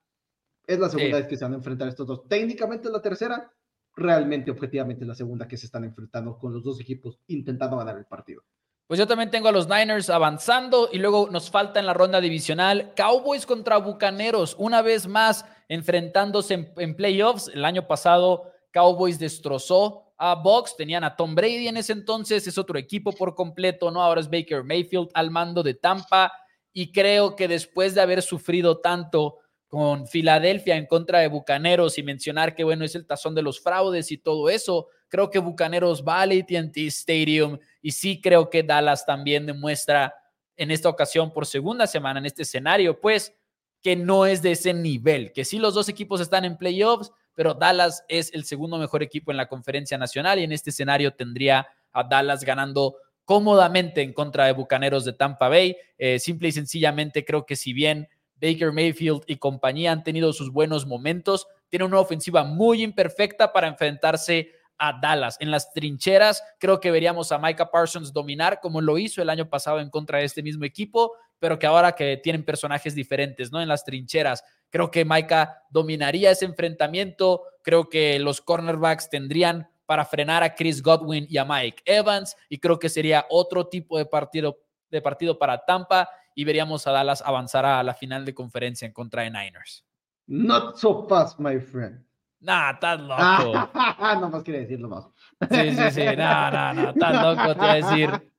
[0.65, 2.28] es la segunda vez que se van a enfrentar estos dos.
[2.28, 3.52] Técnicamente la tercera,
[3.95, 8.06] realmente, objetivamente, la segunda que se están enfrentando con los dos equipos intentando ganar el
[8.06, 8.43] partido.
[8.88, 12.19] Pues yo también tengo a los Niners avanzando y luego nos falta en la ronda
[12.19, 17.50] divisional Cowboys contra Bucaneros, una vez más enfrentándose en, en playoffs.
[17.54, 22.58] El año pasado Cowboys destrozó a Bucks, tenían a Tom Brady en ese entonces, es
[22.58, 24.04] otro equipo por completo, ¿no?
[24.04, 26.32] Ahora es Baker Mayfield al mando de Tampa
[26.74, 29.38] y creo que después de haber sufrido tanto
[29.71, 33.62] con Filadelfia en contra de Bucaneros y mencionar que, bueno, es el tazón de los
[33.62, 38.63] fraudes y todo eso, creo que Bucaneros va al AT&T Stadium y sí creo que
[38.63, 40.13] Dallas también demuestra
[40.57, 43.34] en esta ocasión por segunda semana en este escenario, pues
[43.81, 47.53] que no es de ese nivel, que sí los dos equipos están en playoffs, pero
[47.53, 51.65] Dallas es el segundo mejor equipo en la conferencia nacional y en este escenario tendría
[51.93, 55.77] a Dallas ganando cómodamente en contra de Bucaneros de Tampa Bay.
[55.97, 58.10] Eh, simple y sencillamente creo que si bien
[58.41, 63.67] Baker Mayfield y compañía han tenido sus buenos momentos, tiene una ofensiva muy imperfecta para
[63.67, 65.38] enfrentarse a Dallas.
[65.39, 69.47] En las trincheras, creo que veríamos a Micah Parsons dominar como lo hizo el año
[69.47, 73.62] pasado en contra de este mismo equipo, pero que ahora que tienen personajes diferentes, ¿no?
[73.62, 77.43] En las trincheras, creo que Micah dominaría ese enfrentamiento.
[77.62, 82.58] Creo que los cornerbacks tendrían para frenar a Chris Godwin y a Mike Evans, y
[82.58, 87.22] creo que sería otro tipo de partido, de partido para Tampa y veríamos a Dallas
[87.26, 89.86] avanzar a la final de conferencia en contra de Niners.
[90.28, 92.06] Not so fast, my friend.
[92.41, 93.70] Nah, estás loco.
[94.22, 95.08] no más quiere decirlo más.
[95.50, 96.06] Sí, sí, sí.
[96.17, 96.89] No, no, no.
[96.89, 98.10] Estás loco, te voy a decir.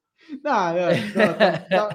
[0.43, 1.89] No, no,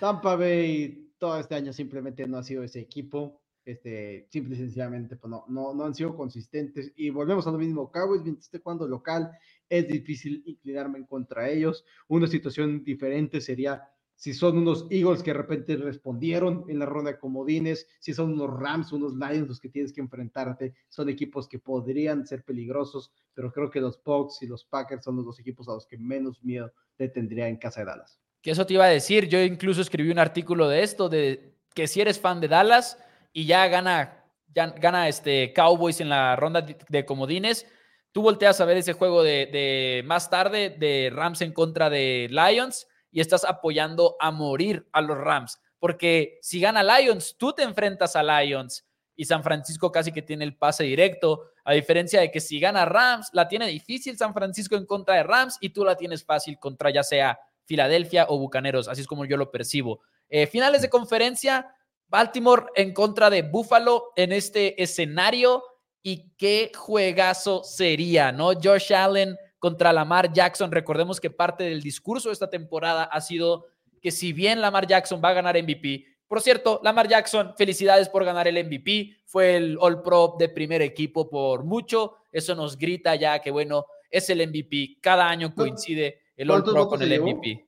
[0.00, 3.42] Tampa Bay todo este año simplemente no ha sido ese equipo.
[3.64, 6.92] Este, simple y sencillamente pues no, no, no han sido consistentes.
[6.96, 7.90] Y volvemos a lo mismo.
[7.90, 9.30] Cowboys, mientras esté cuando local,
[9.68, 11.84] es difícil inclinarme en contra de ellos.
[12.08, 13.86] Una situación diferente sería
[14.22, 18.34] si son unos Eagles que de repente respondieron en la ronda de comodines, si son
[18.34, 23.10] unos Rams, unos Lions los que tienes que enfrentarte, son equipos que podrían ser peligrosos,
[23.34, 25.98] pero creo que los Bucks y los Packers son los dos equipos a los que
[25.98, 28.20] menos miedo te tendría en casa de Dallas.
[28.40, 31.88] Que eso te iba a decir, yo incluso escribí un artículo de esto, de que
[31.88, 32.98] si eres fan de Dallas
[33.32, 37.66] y ya gana, ya gana este Cowboys en la ronda de comodines,
[38.12, 42.86] tú volteas a ver ese juego de más tarde de Rams en contra de Lions
[43.12, 45.60] y estás apoyando a morir a los Rams.
[45.78, 50.44] Porque si gana Lions, tú te enfrentas a Lions y San Francisco casi que tiene
[50.44, 54.74] el pase directo, a diferencia de que si gana Rams, la tiene difícil San Francisco
[54.76, 58.88] en contra de Rams y tú la tienes fácil contra ya sea Filadelfia o Bucaneros,
[58.88, 60.00] así es como yo lo percibo.
[60.28, 61.74] Eh, finales de conferencia,
[62.08, 65.62] Baltimore en contra de Buffalo en este escenario
[66.02, 68.52] y qué juegazo sería, ¿no?
[68.60, 70.72] Josh Allen contra Lamar Jackson.
[70.72, 73.68] Recordemos que parte del discurso de esta temporada ha sido
[74.00, 78.24] que si bien Lamar Jackson va a ganar MVP, por cierto, Lamar Jackson, felicidades por
[78.24, 83.14] ganar el MVP, fue el All Pro de primer equipo por mucho, eso nos grita
[83.14, 87.64] ya que bueno, es el MVP, cada año coincide el All Pro con el MVP.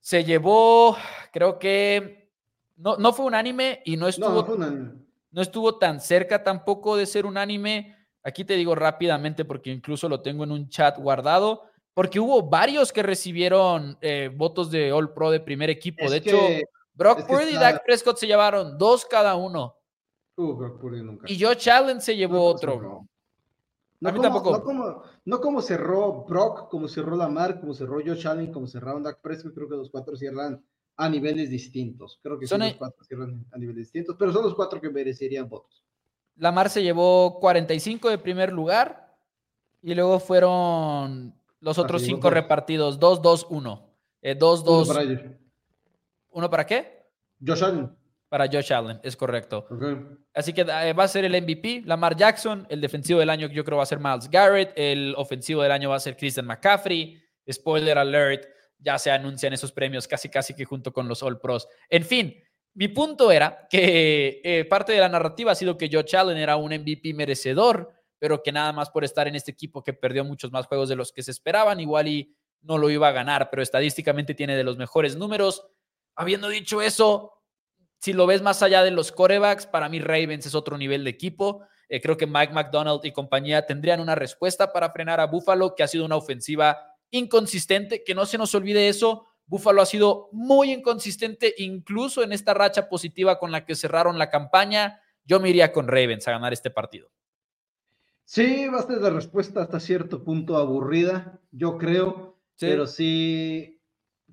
[0.00, 0.96] Se llevó,
[1.30, 2.30] creo que
[2.76, 7.95] no, no fue unánime y no estuvo, no estuvo tan cerca tampoco de ser unánime.
[8.26, 11.62] Aquí te digo rápidamente porque incluso lo tengo en un chat guardado,
[11.94, 16.10] porque hubo varios que recibieron eh, votos de All Pro de primer equipo.
[16.10, 16.36] de hecho,
[16.92, 19.76] Brock Purdy y Dak Prescott se llevaron dos cada uno.
[20.34, 21.30] Uh, Brock Purdy nunca.
[21.30, 23.06] Y Josh Allen se llevó otro.
[24.00, 24.50] No, como, tampoco.
[24.50, 29.04] No como, no como, cerró Brock, como cerró Lamar, como cerró Josh Allen, como cerraron
[29.04, 30.64] Dak Prescott, creo que los cuatro cierran
[30.96, 32.18] a niveles distintos.
[32.24, 35.48] Creo que son los cuatro cierran a niveles distintos, pero son los cuatro que merecerían
[35.48, 35.85] votos.
[36.36, 39.14] Lamar se llevó 45 de primer lugar
[39.82, 43.90] y luego fueron los otros cinco repartidos, 2, 2, 1.
[44.38, 44.90] 2, 2.
[46.30, 47.06] ¿Uno para qué?
[47.44, 47.96] Josh Allen.
[48.28, 49.66] Para Josh Allen, es correcto.
[50.34, 52.66] Así que eh, va a ser el MVP, Lamar Jackson.
[52.68, 54.72] El defensivo del año yo creo va a ser Miles Garrett.
[54.76, 57.22] El ofensivo del año va a ser Christian McCaffrey.
[57.50, 58.44] Spoiler alert,
[58.78, 61.68] ya se anuncian esos premios casi casi que junto con los All Pros.
[61.88, 62.34] En fin,
[62.76, 66.56] mi punto era que eh, parte de la narrativa ha sido que Josh Allen era
[66.56, 70.52] un MVP merecedor, pero que nada más por estar en este equipo que perdió muchos
[70.52, 73.62] más juegos de los que se esperaban, igual y no lo iba a ganar, pero
[73.62, 75.66] estadísticamente tiene de los mejores números.
[76.16, 77.32] Habiendo dicho eso,
[77.98, 81.10] si lo ves más allá de los corebacks, para mí Ravens es otro nivel de
[81.10, 81.62] equipo.
[81.88, 85.82] Eh, creo que Mike McDonald y compañía tendrían una respuesta para frenar a Buffalo, que
[85.82, 86.76] ha sido una ofensiva
[87.10, 92.52] inconsistente, que no se nos olvide eso, Buffalo ha sido muy inconsistente, incluso en esta
[92.52, 95.00] racha positiva con la que cerraron la campaña.
[95.24, 97.08] Yo me iría con Ravens a ganar este partido.
[98.24, 103.80] Sí, va a ser la respuesta hasta cierto punto aburrida, yo creo, pero sí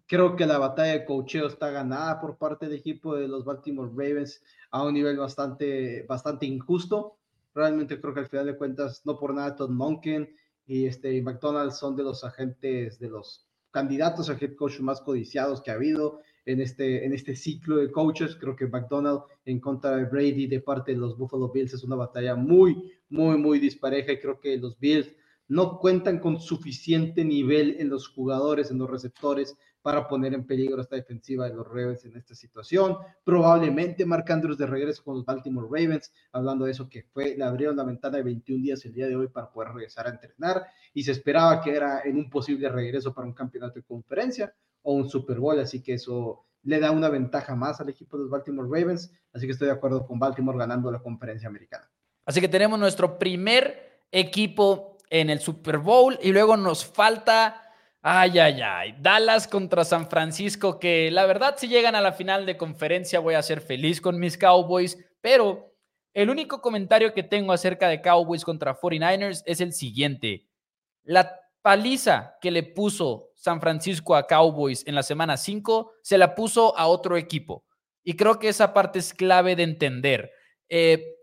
[0.08, 3.92] creo que la batalla de cocheo está ganada por parte del equipo de los Baltimore
[3.92, 7.18] Ravens a un nivel bastante, bastante injusto.
[7.54, 11.78] Realmente creo que al final de cuentas, no por nada, Todd Monken y este McDonald's
[11.78, 16.22] son de los agentes, de los candidatos a head coach más codiciados que ha habido
[16.46, 18.38] en este, en este ciclo de coaches.
[18.40, 21.96] Creo que McDonald en contra de Brady de parte de los Buffalo Bills es una
[21.96, 25.12] batalla muy, muy, muy dispareja y creo que los Bills
[25.48, 30.82] no cuentan con suficiente nivel en los jugadores, en los receptores, para poner en peligro
[30.82, 32.98] esta defensiva de los Ravens en esta situación.
[33.24, 37.44] Probablemente Mark Andrews de regreso con los Baltimore Ravens, hablando de eso que fue, le
[37.44, 40.66] abrieron la ventana de 21 días el día de hoy para poder regresar a entrenar
[40.94, 44.94] y se esperaba que era en un posible regreso para un campeonato de conferencia o
[44.94, 48.32] un Super Bowl, así que eso le da una ventaja más al equipo de los
[48.32, 51.90] Baltimore Ravens, así que estoy de acuerdo con Baltimore ganando la conferencia americana.
[52.26, 57.63] Así que tenemos nuestro primer equipo en el Super Bowl y luego nos falta
[58.06, 58.96] Ay, ay, ay.
[59.00, 63.36] Dallas contra San Francisco, que la verdad si llegan a la final de conferencia voy
[63.36, 65.74] a ser feliz con mis Cowboys, pero
[66.14, 70.50] el único comentario que tengo acerca de Cowboys contra 49ers es el siguiente.
[71.04, 76.36] La paliza que le puso San Francisco a Cowboys en la semana 5 se la
[76.36, 77.64] puso a otro equipo.
[78.04, 80.30] Y creo que esa parte es clave de entender.
[80.68, 81.16] Eh,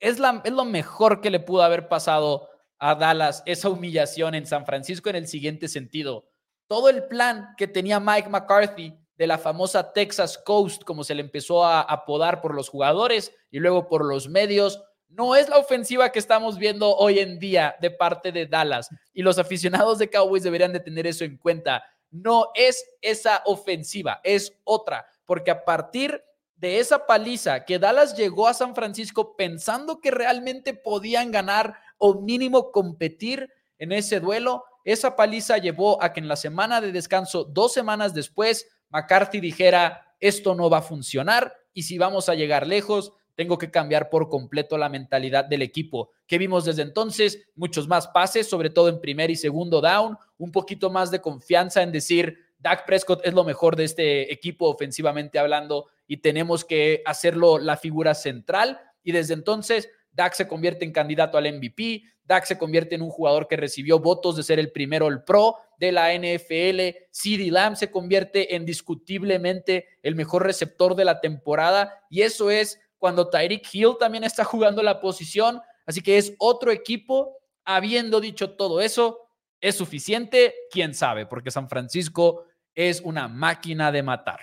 [0.00, 4.66] es, es lo mejor que le pudo haber pasado a Dallas esa humillación en San
[4.66, 6.28] Francisco en el siguiente sentido.
[6.66, 11.22] Todo el plan que tenía Mike McCarthy de la famosa Texas Coast, como se le
[11.22, 16.10] empezó a apodar por los jugadores y luego por los medios, no es la ofensiva
[16.10, 18.88] que estamos viendo hoy en día de parte de Dallas.
[19.12, 21.84] Y los aficionados de Cowboys deberían de tener eso en cuenta.
[22.10, 26.22] No es esa ofensiva, es otra, porque a partir
[26.56, 31.74] de esa paliza que Dallas llegó a San Francisco pensando que realmente podían ganar
[32.06, 34.62] o mínimo competir en ese duelo.
[34.84, 40.14] Esa paliza llevó a que en la semana de descanso, dos semanas después, McCarthy dijera,
[40.20, 44.28] esto no va a funcionar y si vamos a llegar lejos, tengo que cambiar por
[44.28, 46.10] completo la mentalidad del equipo.
[46.26, 47.48] que vimos desde entonces?
[47.54, 51.82] Muchos más pases, sobre todo en primer y segundo down, un poquito más de confianza
[51.82, 57.02] en decir, Dak Prescott es lo mejor de este equipo ofensivamente hablando y tenemos que
[57.06, 58.78] hacerlo la figura central.
[59.02, 63.10] Y desde entonces Dak se convierte en candidato al MVP, Dak se convierte en un
[63.10, 67.76] jugador que recibió votos de ser el primero el pro de la NFL, CeeDee Lamb
[67.76, 73.96] se convierte indiscutiblemente el mejor receptor de la temporada y eso es cuando Tyreek Hill
[74.00, 77.36] también está jugando la posición, así que es otro equipo.
[77.66, 79.20] Habiendo dicho todo eso,
[79.60, 80.54] ¿es suficiente?
[80.70, 81.26] ¿Quién sabe?
[81.26, 84.40] Porque San Francisco es una máquina de matar.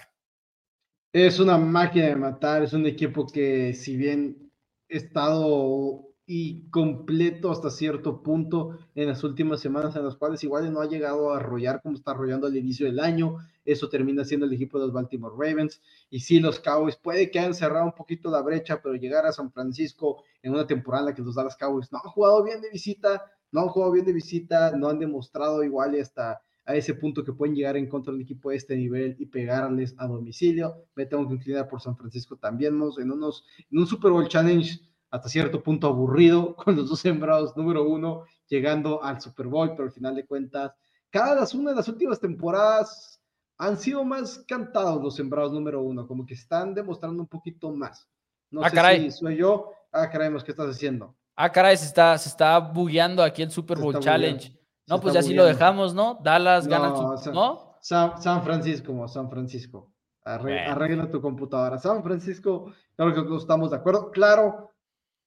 [1.13, 4.50] Es una máquina de matar, es un equipo que si bien
[4.91, 10.79] estado y completo hasta cierto punto en las últimas semanas en las cuales igual no
[10.79, 13.37] ha llegado a arrollar como está arrollando al inicio del año.
[13.65, 15.81] Eso termina siendo el equipo de los Baltimore Ravens.
[16.09, 19.33] Y sí, los Cowboys puede que hayan cerrado un poquito la brecha, pero llegar a
[19.33, 22.61] San Francisco en una temporada en la que los Dallas Cowboys no han jugado bien
[22.61, 26.93] de visita, no han jugado bien de visita, no han demostrado igual hasta a ese
[26.93, 30.85] punto que pueden llegar en contra del equipo de este nivel y pegarles a domicilio.
[30.95, 34.79] Me tengo que inclinar por San Francisco también, en, unos, en un Super Bowl Challenge
[35.09, 39.83] hasta cierto punto aburrido, con los dos sembrados número uno llegando al Super Bowl, pero
[39.83, 40.73] al final de cuentas,
[41.09, 43.21] cada una de las últimas temporadas
[43.57, 48.09] han sido más cantados los sembrados número uno, como que están demostrando un poquito más.
[48.49, 49.11] No ah, sé caray.
[49.11, 49.71] si soy yo.
[49.91, 51.15] Ah, caray, ¿qué estás haciendo?
[51.35, 54.60] Ah, caray, se está, se está bugueando aquí el Super Bowl Challenge.
[54.87, 56.19] No, pues ya sí lo dejamos, ¿no?
[56.21, 56.89] Dallas gana
[57.33, 57.77] ¿no?
[57.81, 59.91] San, Francisco, San Francisco.
[60.23, 61.79] Arregla tu computadora.
[61.79, 64.11] San Francisco, claro que estamos de acuerdo.
[64.11, 64.71] Claro,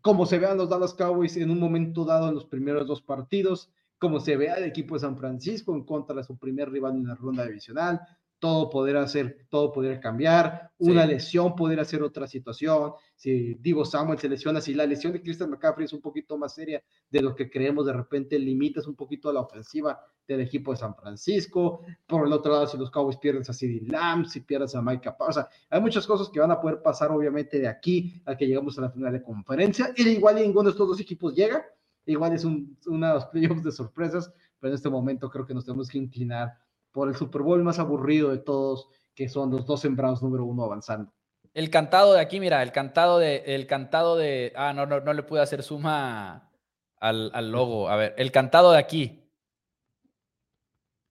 [0.00, 3.70] como se vean los Dallas Cowboys en un momento dado en los primeros dos partidos,
[3.98, 7.06] como se vea el equipo de San Francisco en contra de su primer rival en
[7.06, 8.00] la ronda divisional,
[8.44, 14.18] todo podría hacer, todo podría cambiar, una lesión podría ser otra situación, si Divo Samuel
[14.18, 17.34] se lesiona, si la lesión de Christian McCaffrey es un poquito más seria de lo
[17.34, 21.80] que creemos, de repente limitas un poquito a la ofensiva del equipo de San Francisco,
[22.06, 25.10] por el otro lado, si los Cowboys pierden a CeeDee Lamb, si pierdes a Mike
[25.18, 28.46] o sea, hay muchas cosas que van a poder pasar obviamente de aquí a que
[28.46, 31.64] llegamos a la final de conferencia, y igual ninguno de estos dos equipos llega,
[32.04, 35.54] igual es un, una de los playoffs de sorpresas, pero en este momento creo que
[35.54, 36.52] nos tenemos que inclinar
[36.94, 40.64] por el Super Bowl más aburrido de todos, que son los dos sembrados número uno
[40.64, 41.12] avanzando.
[41.52, 45.12] El cantado de aquí, mira, el cantado de, el cantado de, ah, no, no, no
[45.12, 46.50] le pude hacer suma
[46.98, 47.88] al, al logo.
[47.88, 49.28] A ver, el cantado de aquí.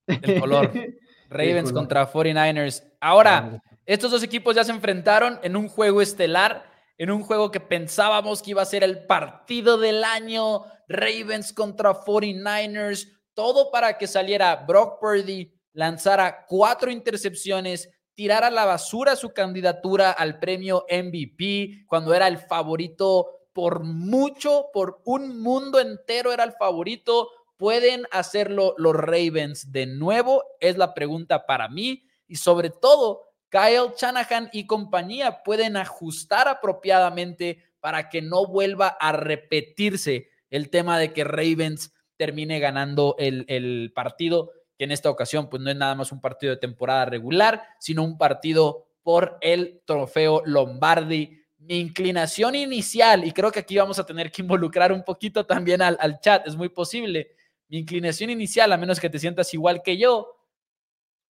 [0.06, 0.72] El color.
[1.30, 2.84] Ravens contra 49ers.
[3.00, 7.60] Ahora, estos dos equipos ya se enfrentaron en un juego estelar en un juego que
[7.60, 14.06] pensábamos que iba a ser el partido del año, Ravens contra 49ers, todo para que
[14.06, 21.84] saliera Brock Purdy, lanzara cuatro intercepciones, tirara a la basura su candidatura al premio MVP
[21.86, 27.28] cuando era el favorito por mucho, por un mundo entero era el favorito.
[27.56, 30.44] ¿Pueden hacerlo los Ravens de nuevo?
[30.58, 32.04] Es la pregunta para mí.
[32.26, 39.12] Y sobre todo, Kyle Shanahan y compañía pueden ajustar apropiadamente para que no vuelva a
[39.12, 44.50] repetirse el tema de que Ravens termine ganando el, partido,
[44.84, 48.04] que en esta ocasión pues no es nada más un partido de temporada regular, sino
[48.04, 51.40] un partido por el trofeo Lombardi.
[51.56, 55.80] Mi inclinación inicial, y creo que aquí vamos a tener que involucrar un poquito también
[55.80, 57.30] al, al chat, es muy posible.
[57.68, 60.36] Mi inclinación inicial, a menos que te sientas igual que yo,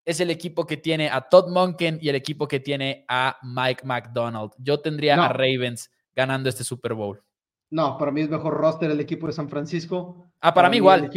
[0.04, 3.84] es el equipo que tiene a Todd Monken y el equipo que tiene a Mike
[3.86, 4.50] McDonald.
[4.58, 7.22] Yo tendría a Ravens ganando este Super Bowl.
[7.70, 10.30] No, para mí es mejor roster el equipo de San Francisco.
[10.40, 11.10] Ah, para, mí, igual.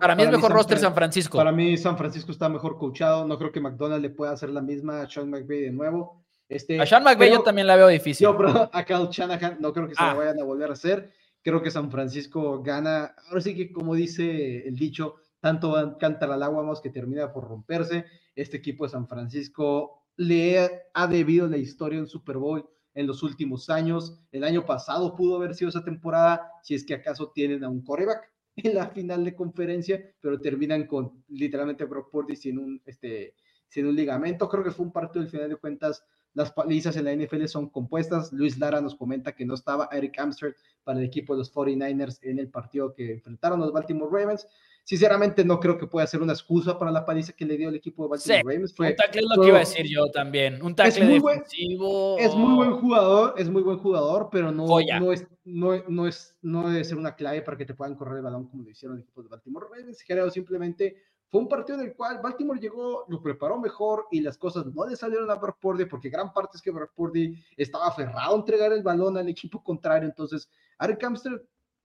[0.00, 1.36] para mí es mejor roster San Francisco.
[1.36, 3.26] Para mí San Francisco está mejor coachado.
[3.26, 6.24] No creo que McDonald le pueda hacer la misma a Sean McVay de nuevo.
[6.48, 8.24] Este, a Sean McVay yo también la veo difícil.
[8.24, 10.14] Yo, pero a Kyle Shanahan no creo que se lo ah.
[10.14, 11.12] vayan a volver a hacer.
[11.42, 13.14] Creo que San Francisco gana.
[13.28, 17.48] Ahora sí que, como dice el dicho, tanto canta al agua más que termina por
[17.48, 18.06] romperse.
[18.34, 22.68] Este equipo de San Francisco le ha debido la historia en Super Bowl
[22.98, 24.18] en los últimos años.
[24.32, 27.80] El año pasado pudo haber sido esa temporada, si es que acaso tienen a un
[27.84, 33.36] coreback en la final de conferencia, pero terminan con literalmente Brock Purdy sin un, este,
[33.68, 34.48] sin un ligamento.
[34.48, 36.04] Creo que fue un partido, al final de cuentas,
[36.38, 38.32] las palizas en la NFL son compuestas.
[38.32, 42.20] Luis Lara nos comenta que no estaba Eric Amsterdam para el equipo de los 49ers
[42.22, 44.46] en el partido que enfrentaron los Baltimore Ravens.
[44.84, 47.74] Sinceramente, no creo que pueda ser una excusa para la paliza que le dio el
[47.74, 48.72] equipo de Baltimore Ravens.
[48.78, 50.62] un tackle es lo que iba a decir yo también.
[50.62, 52.16] Un tackle es defensivo.
[52.18, 56.36] es muy buen jugador, es muy buen jugador, pero no, no, es, no, no, es,
[56.40, 58.96] no debe ser una clave para que te puedan correr el balón como lo hicieron
[58.96, 60.04] el equipo de Baltimore Ravens.
[60.06, 64.38] Creo simplemente fue un partido en el cual Baltimore llegó, lo preparó mejor y las
[64.38, 67.88] cosas no le salieron a Brock Purdy porque gran parte es que Brock Purdy estaba
[67.88, 70.08] aferrado a entregar el balón al equipo contrario.
[70.08, 70.48] Entonces,
[70.80, 71.04] Eric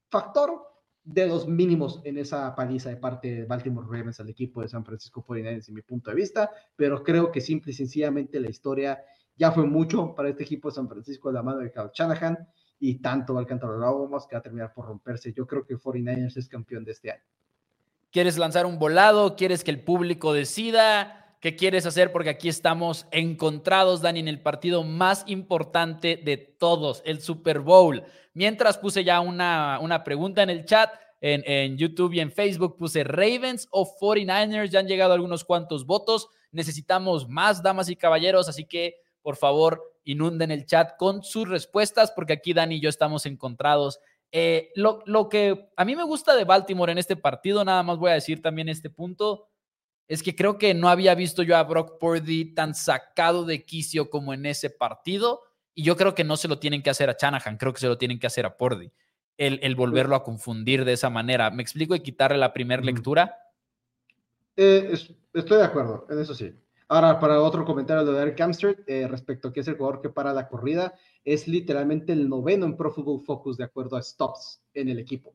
[0.08, 0.62] factor
[1.02, 4.84] de los mínimos en esa paliza de parte de Baltimore Ravens al equipo de San
[4.84, 9.04] Francisco 49ers, en mi punto de vista, pero creo que simple y sencillamente la historia
[9.36, 12.48] ya fue mucho para este equipo de San Francisco de la mano de Kyle Shanahan
[12.78, 15.32] y tanto va a más que va a terminar por romperse.
[15.32, 17.22] Yo creo que 49ers es campeón de este año.
[18.14, 19.34] ¿Quieres lanzar un volado?
[19.34, 21.36] ¿Quieres que el público decida?
[21.40, 22.12] ¿Qué quieres hacer?
[22.12, 28.04] Porque aquí estamos encontrados, Dani, en el partido más importante de todos, el Super Bowl.
[28.32, 32.76] Mientras puse ya una, una pregunta en el chat, en, en, YouTube y en Facebook
[32.76, 34.68] puse Ravens o 49ers.
[34.68, 36.28] Ya han llegado algunos cuantos votos.
[36.52, 42.12] Necesitamos más, damas y caballeros, así que por favor inunden el chat con sus respuestas,
[42.12, 43.98] porque aquí Dani y yo estamos encontrados.
[44.36, 47.98] Eh, lo, lo que a mí me gusta de Baltimore en este partido, nada más
[47.98, 49.48] voy a decir también este punto,
[50.08, 54.10] es que creo que no había visto yo a Brock Purdy tan sacado de quicio
[54.10, 55.42] como en ese partido.
[55.72, 57.86] Y yo creo que no se lo tienen que hacer a Shanahan, creo que se
[57.86, 58.90] lo tienen que hacer a Pordy.
[59.36, 61.52] El, volverlo a confundir de esa manera.
[61.52, 63.38] ¿Me explico y quitarle la primera lectura?
[64.56, 64.98] Eh,
[65.32, 66.52] estoy de acuerdo, en eso sí.
[66.88, 70.10] Ahora, para otro comentario de Eric Amsterdam, eh, respecto a que es el jugador que
[70.10, 74.62] para la corrida, es literalmente el noveno en Pro Football Focus de acuerdo a stops
[74.74, 75.34] en el equipo.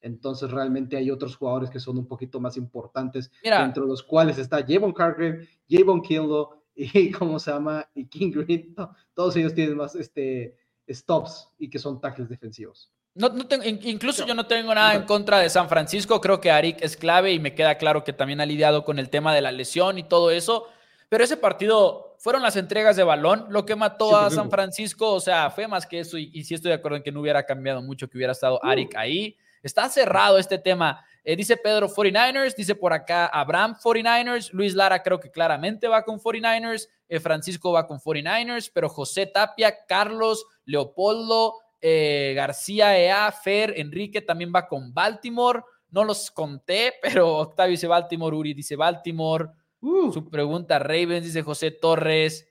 [0.00, 4.64] Entonces, realmente hay otros jugadores que son un poquito más importantes, entre los cuales está
[4.66, 8.74] Javon Cargrave, Javon Kildo, y cómo se llama, y King Green,
[9.14, 10.56] todos ellos tienen más este,
[10.88, 12.92] stops y que son tackles defensivos.
[13.14, 16.50] No, no tengo, incluso yo no tengo nada en contra de San Francisco, creo que
[16.50, 19.40] Arik es clave y me queda claro que también ha lidiado con el tema de
[19.40, 20.66] la lesión y todo eso,
[21.08, 25.20] pero ese partido fueron las entregas de balón lo que mató a San Francisco, o
[25.20, 27.44] sea, fue más que eso y, y, sí estoy de acuerdo en que no hubiera
[27.44, 29.36] cambiado mucho que hubiera estado Arik ahí.
[29.62, 31.04] Está cerrado este tema.
[31.24, 36.04] Eh, dice Pedro 49ers, dice por acá Abraham 49ers, Luis Lara creo que claramente va
[36.04, 43.32] con 49ers, eh, Francisco va con 49ers, pero José Tapia, Carlos, Leopoldo, eh, García EA,
[43.32, 45.62] Fer, Enrique también va con Baltimore.
[45.90, 49.48] No los conté, pero Octavio dice Baltimore, Uri dice Baltimore.
[49.80, 50.12] Uh.
[50.12, 52.48] Su pregunta, Ravens, dice José Torres.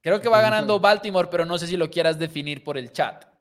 [0.00, 3.32] Creo que va ganando Baltimore, pero no sé si lo quieras definir por el chat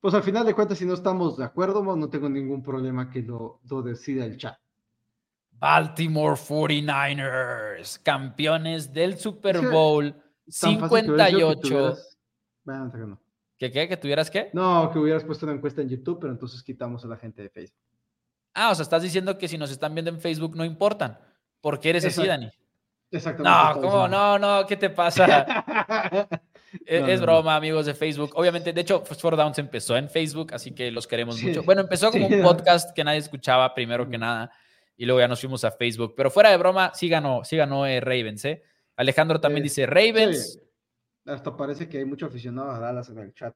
[0.00, 3.22] pues al final de cuentas, si no estamos de acuerdo, no tengo ningún problema que
[3.22, 4.58] lo, decida el chat.
[5.52, 10.14] Baltimore 49ers, campeones del Super Bowl
[10.46, 11.96] 58.
[13.58, 13.88] Que qué?
[13.88, 14.50] ¿Que tuvieras qué?
[14.52, 17.50] No, que hubieras puesto una encuesta en YouTube, pero entonces quitamos a la gente de
[17.50, 17.82] Facebook.
[18.60, 21.16] Ah, o sea, estás diciendo que si nos están viendo en Facebook no importan.
[21.60, 22.50] ¿Por qué eres así, Dani?
[23.08, 23.80] Exactamente.
[23.80, 24.08] No, ¿cómo?
[24.08, 25.64] No, no, ¿qué te pasa?
[26.84, 28.32] es, broma, amigos de Facebook.
[28.34, 31.62] Obviamente, de hecho, Four Downs empezó en Facebook, así que los queremos mucho.
[31.62, 34.50] Bueno, empezó como un podcast que nadie escuchaba primero que nada,
[34.96, 36.14] y luego ya nos fuimos a Facebook.
[36.16, 38.64] Pero fuera de broma, sí ganó, sí ganó eh, Ravens, ¿eh?
[38.96, 40.60] Alejandro también dice Ravens.
[41.24, 43.54] Hasta parece que hay mucho aficionado a Dallas en el chat.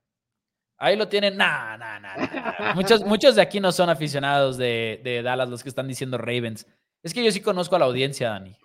[0.83, 1.37] Ahí lo tienen.
[1.37, 5.69] Nah, nah, nah, muchos, muchos de aquí no son aficionados de, de Dallas, los que
[5.69, 6.67] están diciendo Ravens.
[7.05, 8.57] Es que yo sí conozco a la audiencia, Dani.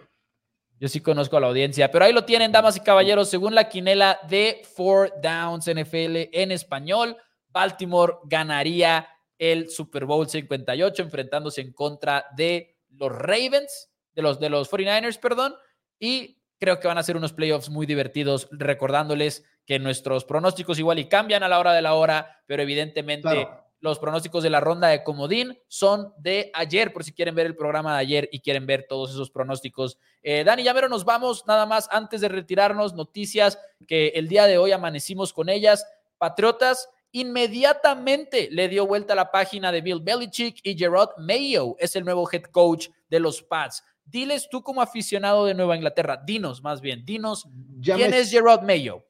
[0.79, 3.69] Yo sí conozco a la audiencia, pero ahí lo tienen, damas y caballeros, según la
[3.69, 7.17] quinela de Four Downs NFL en español,
[7.49, 9.07] Baltimore ganaría
[9.37, 15.19] el Super Bowl 58 enfrentándose en contra de los Ravens, de los, de los 49ers,
[15.19, 15.53] perdón,
[15.99, 20.97] y creo que van a ser unos playoffs muy divertidos, recordándoles que nuestros pronósticos igual
[20.97, 23.49] y cambian a la hora de la hora, pero evidentemente
[23.81, 27.55] los pronósticos de la ronda de comodín son de ayer, por si quieren ver el
[27.55, 29.99] programa de ayer y quieren ver todos esos pronósticos.
[30.23, 34.47] Eh, Dani, ya mero nos vamos, nada más antes de retirarnos, noticias que el día
[34.47, 35.85] de hoy amanecimos con ellas.
[36.17, 41.93] Patriotas inmediatamente le dio vuelta a la página de Bill Belichick y Gerard Mayo es
[41.97, 43.83] el nuevo head coach de los Pats.
[44.05, 47.45] Diles tú como aficionado de Nueva Inglaterra, dinos más bien, dinos,
[47.83, 49.06] ¿quién es Gerard Mayo?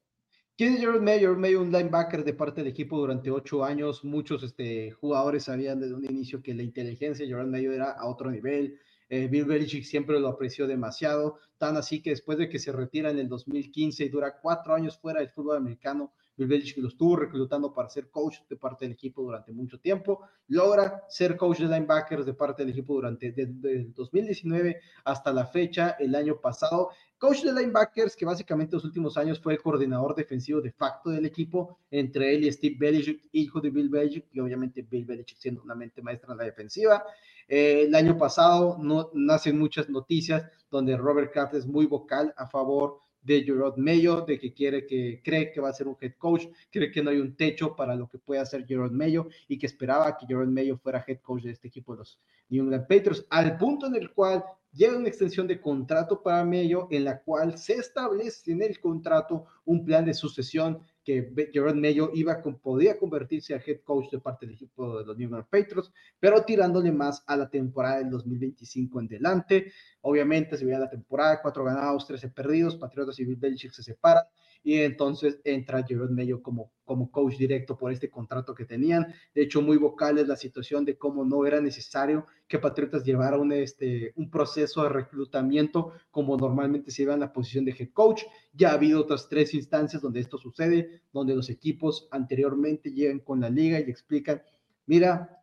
[0.58, 1.36] ¿Quién es Gerard Mayo?
[1.36, 4.04] Mayo, un linebacker de parte del equipo durante ocho años.
[4.04, 8.08] Muchos este, jugadores sabían desde un inicio que la inteligencia de Gerard Mayo era a
[8.08, 8.80] otro nivel.
[9.08, 13.12] Eh, Bill Belichick siempre lo apreció demasiado, tan así que después de que se retira
[13.12, 17.16] en el 2015 y dura cuatro años fuera del fútbol americano, Bill Belichick lo estuvo
[17.16, 20.22] reclutando para ser coach de parte del equipo durante mucho tiempo.
[20.48, 25.46] Logra ser coach de linebackers de parte del equipo durante desde el 2019 hasta la
[25.46, 26.90] fecha, el año pasado.
[27.18, 31.26] Coach de linebackers que básicamente los últimos años fue el coordinador defensivo de facto del
[31.26, 35.64] equipo, entre él y Steve Belichick, hijo de Bill Belichick, y obviamente Bill Belichick siendo
[35.64, 37.04] una mente maestra en la defensiva.
[37.48, 42.46] Eh, el año pasado no, nacen muchas noticias donde Robert Kraft es muy vocal a
[42.46, 46.14] favor de Gerard Mayo, de que quiere que cree que va a ser un head
[46.18, 49.58] coach, cree que no hay un techo para lo que puede hacer Gerard Mayo y
[49.58, 52.88] que esperaba que Gerard Mayo fuera head coach de este equipo de los New England
[52.88, 54.44] Patriots, al punto en el cual
[54.78, 59.46] llega una extensión de contrato para Mayo en la cual se establece en el contrato
[59.66, 64.46] un plan de sucesión que Gerard Mayo iba podía convertirse a head coach de parte
[64.46, 69.00] del equipo de los New England Patriots, pero tirándole más a la temporada del 2025
[69.00, 69.72] en delante.
[70.02, 74.24] Obviamente se veía la temporada, cuatro ganados, 13 perdidos, Patriotas y Bill Belichick se separan
[74.68, 79.08] y entonces entra Jerome Mayo como, como coach directo por este contrato que tenían.
[79.34, 83.38] De hecho, muy vocal es la situación de cómo no era necesario que Patriotas llevara
[83.38, 87.92] un, este, un proceso de reclutamiento como normalmente se lleva en la posición de head
[87.94, 88.24] coach.
[88.52, 93.40] Ya ha habido otras tres instancias donde esto sucede, donde los equipos anteriormente llegan con
[93.40, 94.42] la liga y explican,
[94.86, 95.42] mira,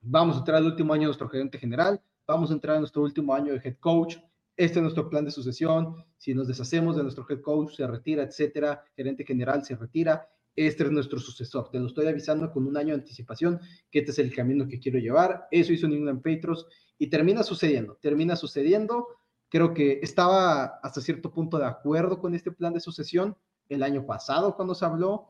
[0.00, 3.02] vamos a entrar al último año de nuestro gerente general, vamos a entrar en nuestro
[3.02, 4.16] último año de head coach,
[4.58, 8.24] este es nuestro plan de sucesión, si nos deshacemos de nuestro head coach, se retira,
[8.24, 11.70] etcétera, gerente general se retira, este es nuestro sucesor.
[11.70, 14.80] Te lo estoy avisando con un año de anticipación que este es el camino que
[14.80, 15.46] quiero llevar.
[15.52, 16.66] Eso hizo New England Patriots
[16.98, 19.06] y termina sucediendo, termina sucediendo.
[19.48, 23.36] Creo que estaba hasta cierto punto de acuerdo con este plan de sucesión
[23.68, 25.28] el año pasado cuando se habló.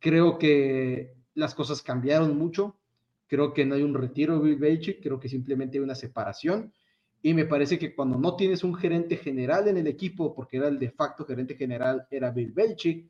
[0.00, 2.76] Creo que las cosas cambiaron mucho.
[3.28, 6.72] Creo que no hay un retiro de Bill Belichick, creo que simplemente hay una separación.
[7.22, 10.68] Y me parece que cuando no tienes un gerente general en el equipo, porque era
[10.68, 13.08] el de facto gerente general, era Bill Belichick,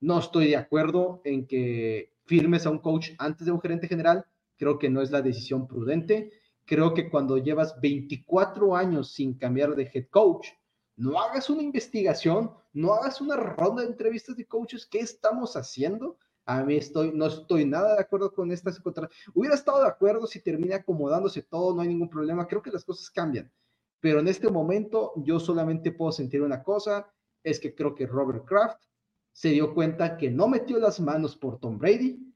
[0.00, 4.26] no estoy de acuerdo en que firmes a un coach antes de un gerente general.
[4.56, 6.32] Creo que no es la decisión prudente.
[6.64, 10.48] Creo que cuando llevas 24 años sin cambiar de head coach,
[10.96, 14.86] no hagas una investigación, no hagas una ronda de entrevistas de coaches.
[14.86, 16.18] ¿Qué estamos haciendo?
[16.44, 19.08] A mí estoy, no estoy nada de acuerdo con esta contra.
[19.34, 22.46] Hubiera estado de acuerdo si termina acomodándose todo, no hay ningún problema.
[22.46, 23.50] Creo que las cosas cambian.
[24.00, 27.08] Pero en este momento yo solamente puedo sentir una cosa,
[27.44, 28.82] es que creo que Robert Kraft
[29.32, 32.31] se dio cuenta que no metió las manos por Tom Brady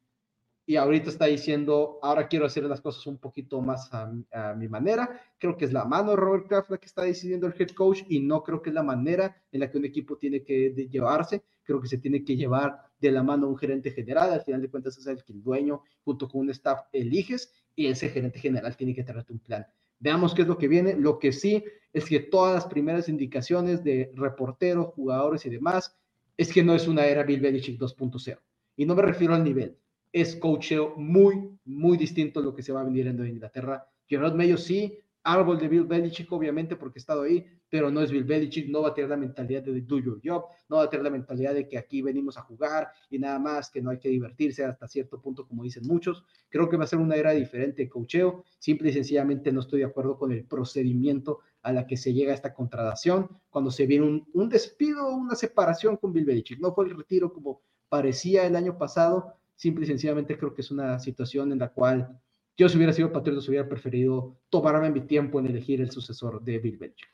[0.69, 4.13] y ahorita está diciendo, ahora quiero hacer las cosas un poquito más a,
[4.57, 5.21] mi manera.
[5.39, 8.03] Creo que es la mano de Robert Kraft la que está decidiendo el head coach
[8.09, 11.45] y no creo que es la manera en la que un equipo tiene que llevarse.
[11.63, 14.33] Creo que se tiene que llevar de la mano un gerente general.
[14.33, 18.09] Al final de cuentas es el que dueño junto con un staff eliges y ese
[18.09, 19.65] gerente general tiene que traerte un plan.
[20.01, 20.95] Veamos qué es lo que viene.
[20.95, 21.63] Lo que sí
[21.93, 25.97] es que todas las primeras indicaciones de reporteros, jugadores y demás
[26.37, 28.41] es que no es una era Bill Belichick 2.0.
[28.75, 29.79] Y no me refiero al nivel
[30.17, 33.87] es coacheo muy, muy distinto lo que se va a venir en Inglaterra.
[34.09, 38.11] Gerard Mayo sí, árbol de Bill Belichick, obviamente, porque he estado ahí, pero no es
[38.11, 40.89] Bill Belichick, no va a tener la mentalidad de do your job, no va a
[40.89, 43.99] tener la mentalidad de que aquí venimos a jugar y nada más, que no hay
[43.99, 46.25] que divertirse hasta cierto punto, como dicen muchos.
[46.49, 48.43] Creo que va a ser una era diferente de coacheo.
[48.59, 52.33] Simple y sencillamente no estoy de acuerdo con el procedimiento a la que se llega
[52.33, 56.59] esta contratación, cuando se viene un, un despido, una separación con Bill Belichick.
[56.59, 57.61] No fue el retiro como
[57.91, 62.21] parecía el año pasado, simple y sencillamente creo que es una situación en la cual
[62.57, 66.59] yo si hubiera sido Patriotas hubiera preferido tomarme mi tiempo en elegir el sucesor de
[66.59, 67.09] Bill Belichick.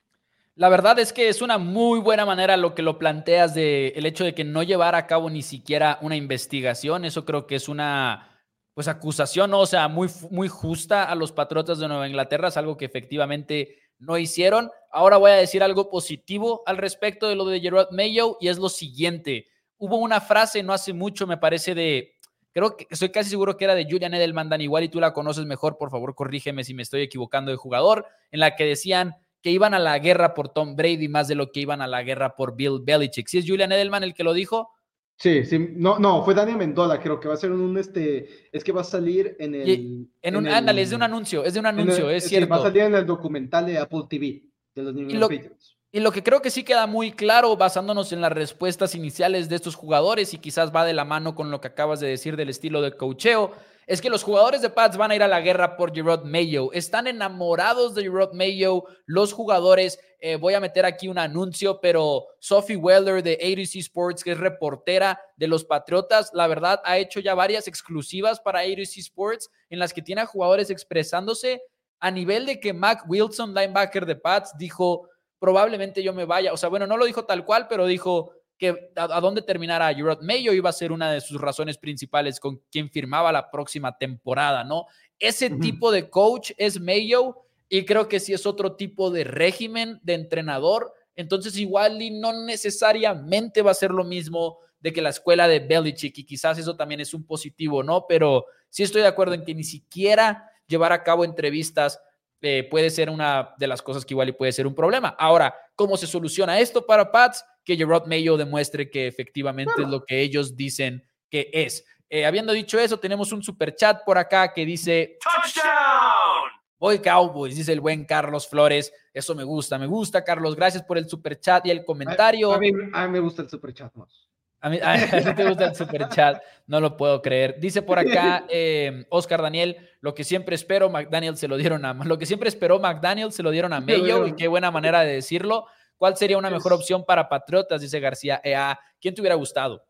[0.55, 4.05] La verdad es que es una muy buena manera lo que lo planteas de el
[4.05, 7.07] hecho de que no llevar a cabo ni siquiera una investigación.
[7.07, 8.29] Eso creo que es una
[8.75, 12.49] pues acusación, o sea, muy, muy justa a los Patriotas de Nueva Inglaterra.
[12.49, 14.71] Es algo que efectivamente no hicieron.
[14.91, 18.59] Ahora voy a decir algo positivo al respecto de lo de Gerard Mayo y es
[18.59, 19.49] lo siguiente.
[19.79, 22.15] Hubo una frase no hace mucho, me parece, de,
[22.53, 25.13] creo que estoy casi seguro que era de Julian Edelman, Dan, igual y tú la
[25.13, 29.15] conoces mejor, por favor, corrígeme si me estoy equivocando de jugador, en la que decían
[29.43, 32.03] que iban a la guerra por Tom Brady más de lo que iban a la
[32.03, 33.27] guerra por Bill Belichick.
[33.27, 34.71] ¿Sí es Julian Edelman el que lo dijo?
[35.17, 38.65] Sí, sí, no, no, fue Daniel Mendola, creo que va a ser un, este, es
[38.65, 40.09] que va a salir en el...
[40.21, 42.49] en un, ándale, es de un anuncio, es de un anuncio, es cierto.
[42.49, 44.43] va a salir en el documental de Apple TV,
[44.75, 45.79] de los New Patriots.
[45.95, 49.57] Y lo que creo que sí queda muy claro, basándonos en las respuestas iniciales de
[49.57, 52.49] estos jugadores, y quizás va de la mano con lo que acabas de decir del
[52.49, 53.53] estilo de cocheo,
[53.87, 56.73] es que los jugadores de Pats van a ir a la guerra por Gerard Mayo.
[56.73, 58.85] Están enamorados de Gerard Mayo.
[59.05, 64.25] Los jugadores, eh, voy a meter aquí un anuncio, pero Sophie Weller de ADC Sports,
[64.25, 68.97] que es reportera de los Patriotas, la verdad ha hecho ya varias exclusivas para ADC
[68.97, 71.61] Sports en las que tiene a jugadores expresándose
[72.01, 75.09] a nivel de que Mac Wilson, linebacker de Pats, dijo
[75.43, 76.53] probablemente yo me vaya.
[76.53, 80.23] O sea, bueno, no lo dijo tal cual, pero dijo que a, dónde terminara Gerard
[80.23, 84.63] Mayo iba a ser una de sus razones principales con quien firmaba la próxima temporada,
[84.63, 84.87] ¿no?
[85.19, 87.39] Ese tipo de coach es Mayo
[87.69, 90.95] y creo que sí es otro tipo de régimen de entrenador.
[91.17, 95.59] Entonces, igual y no necesariamente va a ser lo mismo de que la escuela de
[95.59, 98.07] Belichick y quizás eso también es un positivo, ¿no?
[98.07, 102.01] Pero sí estoy de acuerdo en que ni siquiera llevar a cabo entrevistas
[102.43, 105.15] eh, puede ser una de las cosas que igual y puede ser un problema.
[105.19, 107.45] Ahora, ¿cómo se soluciona esto para Pats?
[107.65, 111.85] Que Gerard Mayo demuestre que efectivamente es lo que ellos dicen que es.
[112.11, 116.51] Eh, habiendo dicho eso, tenemos un super chat por acá que dice ¡Touchdown!
[116.79, 118.93] Voy Cowboys, dice el buen Carlos Flores.
[119.15, 120.57] Eso me gusta, me gusta, Carlos.
[120.57, 122.53] Gracias por el super chat y el comentario.
[122.53, 124.29] A, mí, me gusta el super chat más.
[124.65, 127.57] A mí, te gusta el super chat, no lo puedo creer.
[127.59, 131.95] Dice por acá eh, Oscar Daniel, lo que siempre espero, McDaniel se lo dieron a,
[132.05, 135.15] lo que siempre esperó McDaniel se lo dieron a Mayo y qué buena manera de
[135.15, 135.67] decirlo.
[135.97, 137.81] ¿Cuál sería una mejor opción para Patriotas?
[137.81, 138.79] Dice García EA.
[139.01, 139.85] ¿Quién te hubiera gustado?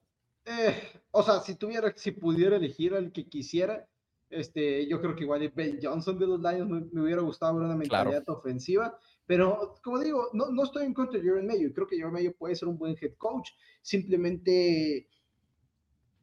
[0.45, 0.75] Eh,
[1.11, 3.87] o sea, si tuviera, si pudiera elegir al que quisiera,
[4.29, 8.25] este, yo creo que igual Ben Johnson de los Lions me, hubiera gustado una mentalidad
[8.29, 8.99] ofensiva.
[9.27, 11.73] Pero, como digo, no, no estoy en contra de Jeremy Mayo.
[11.73, 13.51] Creo que Jeremy Mayo puede ser un buen head coach.
[13.81, 15.09] Simplemente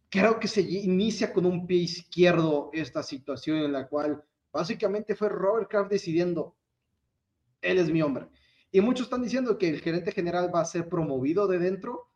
[0.10, 5.30] creo que se inicia con un pie izquierdo esta situación en la cual básicamente fue
[5.30, 6.58] Robert Kraft decidiendo,
[7.62, 8.28] él es mi hombre.
[8.72, 12.09] Y muchos están diciendo que el gerente general va a ser promovido de dentro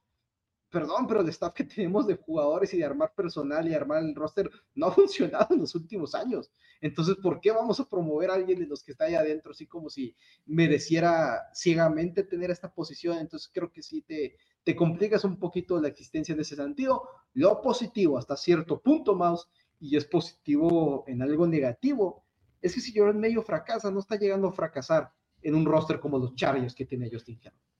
[0.73, 4.15] perdón, pero el staff que tenemos de jugadores y de armar personal y armar el
[4.15, 6.51] roster no ha funcionado en los últimos años.
[6.81, 9.67] Entonces, ¿por qué vamos a promover a alguien de los que está ahí adentro, así
[9.67, 10.15] como si
[10.47, 13.19] mereciera ciegamente tener esta posición?
[13.19, 17.07] Entonces, creo que sí te, te complicas un poquito la existencia en ese sentido.
[17.35, 19.47] Lo positivo hasta cierto punto, Mouse,
[19.79, 22.25] y es positivo en algo negativo,
[22.63, 25.11] es que si Jordan medio fracasa, no está llegando a fracasar
[25.43, 27.72] en un roster como los Chargers que tiene Justin Herbert.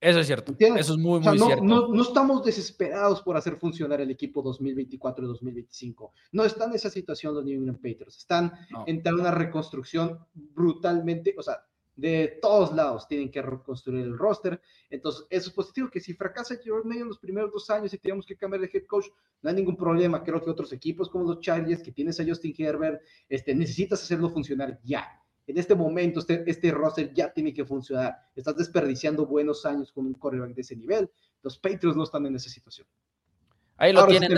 [0.00, 0.54] Eso es cierto.
[0.58, 1.64] Eso es muy, muy no, cierto.
[1.64, 6.12] No, estamos desesperados por hacer funcionar el equipo 2024 y 2025.
[6.32, 8.16] No están en esa situación los New England Patriots.
[8.16, 8.52] Están
[8.86, 11.62] en una reconstrucción brutalmente, o sea,
[11.96, 14.62] de todos lados tienen que reconstruir el roster.
[14.88, 17.98] Entonces, eso es positivo, que si fracasa George Mayo en los primeros dos años y
[17.98, 19.06] tenemos que cambiar de head coach,
[19.42, 20.24] no hay ningún problema.
[20.24, 24.30] Creo que otros equipos como los Chargers, que tienes a Justin Herbert, este, necesitas hacerlo
[24.30, 25.19] funcionar ya
[25.50, 28.16] en este momento este, este roster ya tiene que funcionar.
[28.34, 31.10] Estás desperdiciando buenos años con un quarterback de ese nivel.
[31.42, 32.86] Los Patriots no están en esa situación.
[33.76, 34.30] Ahí lo tienen.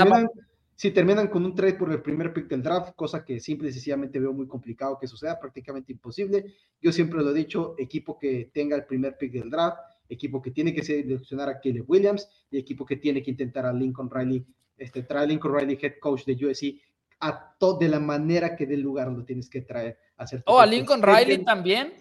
[0.74, 3.72] Si terminan, con un trade por el primer pick del draft, cosa que simple y
[3.72, 6.54] sencillamente veo muy complicado que suceda, prácticamente imposible.
[6.80, 10.50] Yo siempre lo he dicho, equipo que tenga el primer pick del draft, equipo que
[10.50, 14.44] tiene que seleccionar a Caleb Williams y equipo que tiene que intentar a Lincoln Riley,
[14.76, 16.80] este, traer a Lincoln Riley, head coach de USC,
[17.23, 19.99] a todo de la manera que del lugar lo tienes que traer
[20.47, 21.95] Oh, a Lincoln Riley también.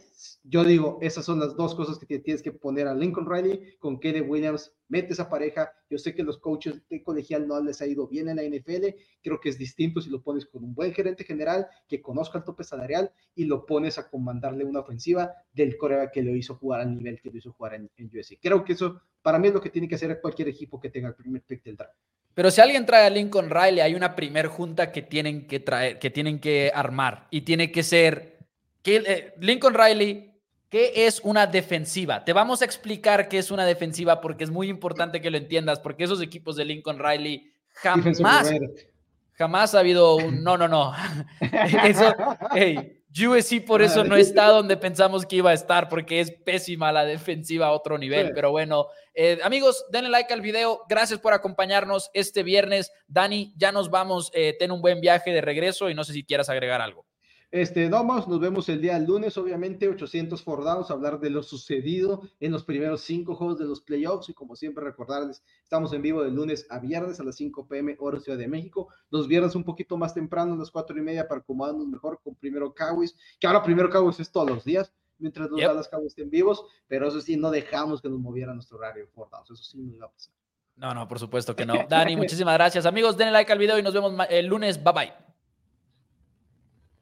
[0.43, 3.99] Yo digo, esas son las dos cosas que tienes que poner a Lincoln Riley con
[3.99, 4.71] Kede Williams.
[4.87, 5.71] Mete esa pareja.
[5.89, 8.95] Yo sé que los coaches de colegial no les ha ido bien en la NFL.
[9.23, 12.43] Creo que es distinto si lo pones con un buen gerente general que conozca el
[12.43, 16.81] tope salarial y lo pones a comandarle una ofensiva del Corea que lo hizo jugar
[16.81, 18.39] al nivel que lo hizo jugar en, en USC.
[18.41, 21.09] Creo que eso para mí es lo que tiene que hacer cualquier equipo que tenga
[21.09, 21.97] el primer pick del draft.
[22.33, 25.99] Pero si alguien trae a Lincoln Riley, hay una primer junta que tienen que traer,
[25.99, 28.39] que tienen que armar y tiene que ser
[28.81, 30.31] que eh, Lincoln Riley
[30.71, 32.23] ¿Qué es una defensiva?
[32.23, 35.81] Te vamos a explicar qué es una defensiva porque es muy importante que lo entiendas,
[35.81, 38.49] porque esos equipos de Lincoln Riley jamás,
[39.33, 40.93] jamás ha habido un no, no, no.
[41.83, 42.15] Eso,
[42.53, 46.91] hey, USC por eso no está donde pensamos que iba a estar, porque es pésima
[46.91, 48.31] la defensiva a otro nivel.
[48.33, 50.81] Pero bueno, eh, amigos, denle like al video.
[50.87, 52.91] Gracias por acompañarnos este viernes.
[53.07, 54.31] Dani, ya nos vamos.
[54.33, 57.05] Eh, ten un buen viaje de regreso y no sé si quieras agregar algo.
[57.51, 62.53] Este, Domos, nos vemos el día lunes, obviamente, 800 fordados, hablar de lo sucedido en
[62.53, 66.31] los primeros cinco juegos de los playoffs y como siempre recordarles, estamos en vivo de
[66.31, 69.97] lunes a viernes a las 5 pm hora Ciudad de México, los viernes un poquito
[69.97, 73.61] más temprano, a las 4 y media para acomodarnos mejor con primero Cowboys, que ahora
[73.61, 77.35] primero Cowboys es todos los días, mientras los Dallas Cowboys estén vivos, pero eso sí,
[77.35, 80.33] no dejamos que nos moviera nuestro horario fordados, eso sí no iba a pasar.
[80.77, 81.73] No, no, por supuesto que no.
[81.89, 82.85] Dani, muchísimas gracias.
[82.85, 84.81] Amigos, denle like al video y nos vemos el lunes.
[84.81, 85.30] Bye bye.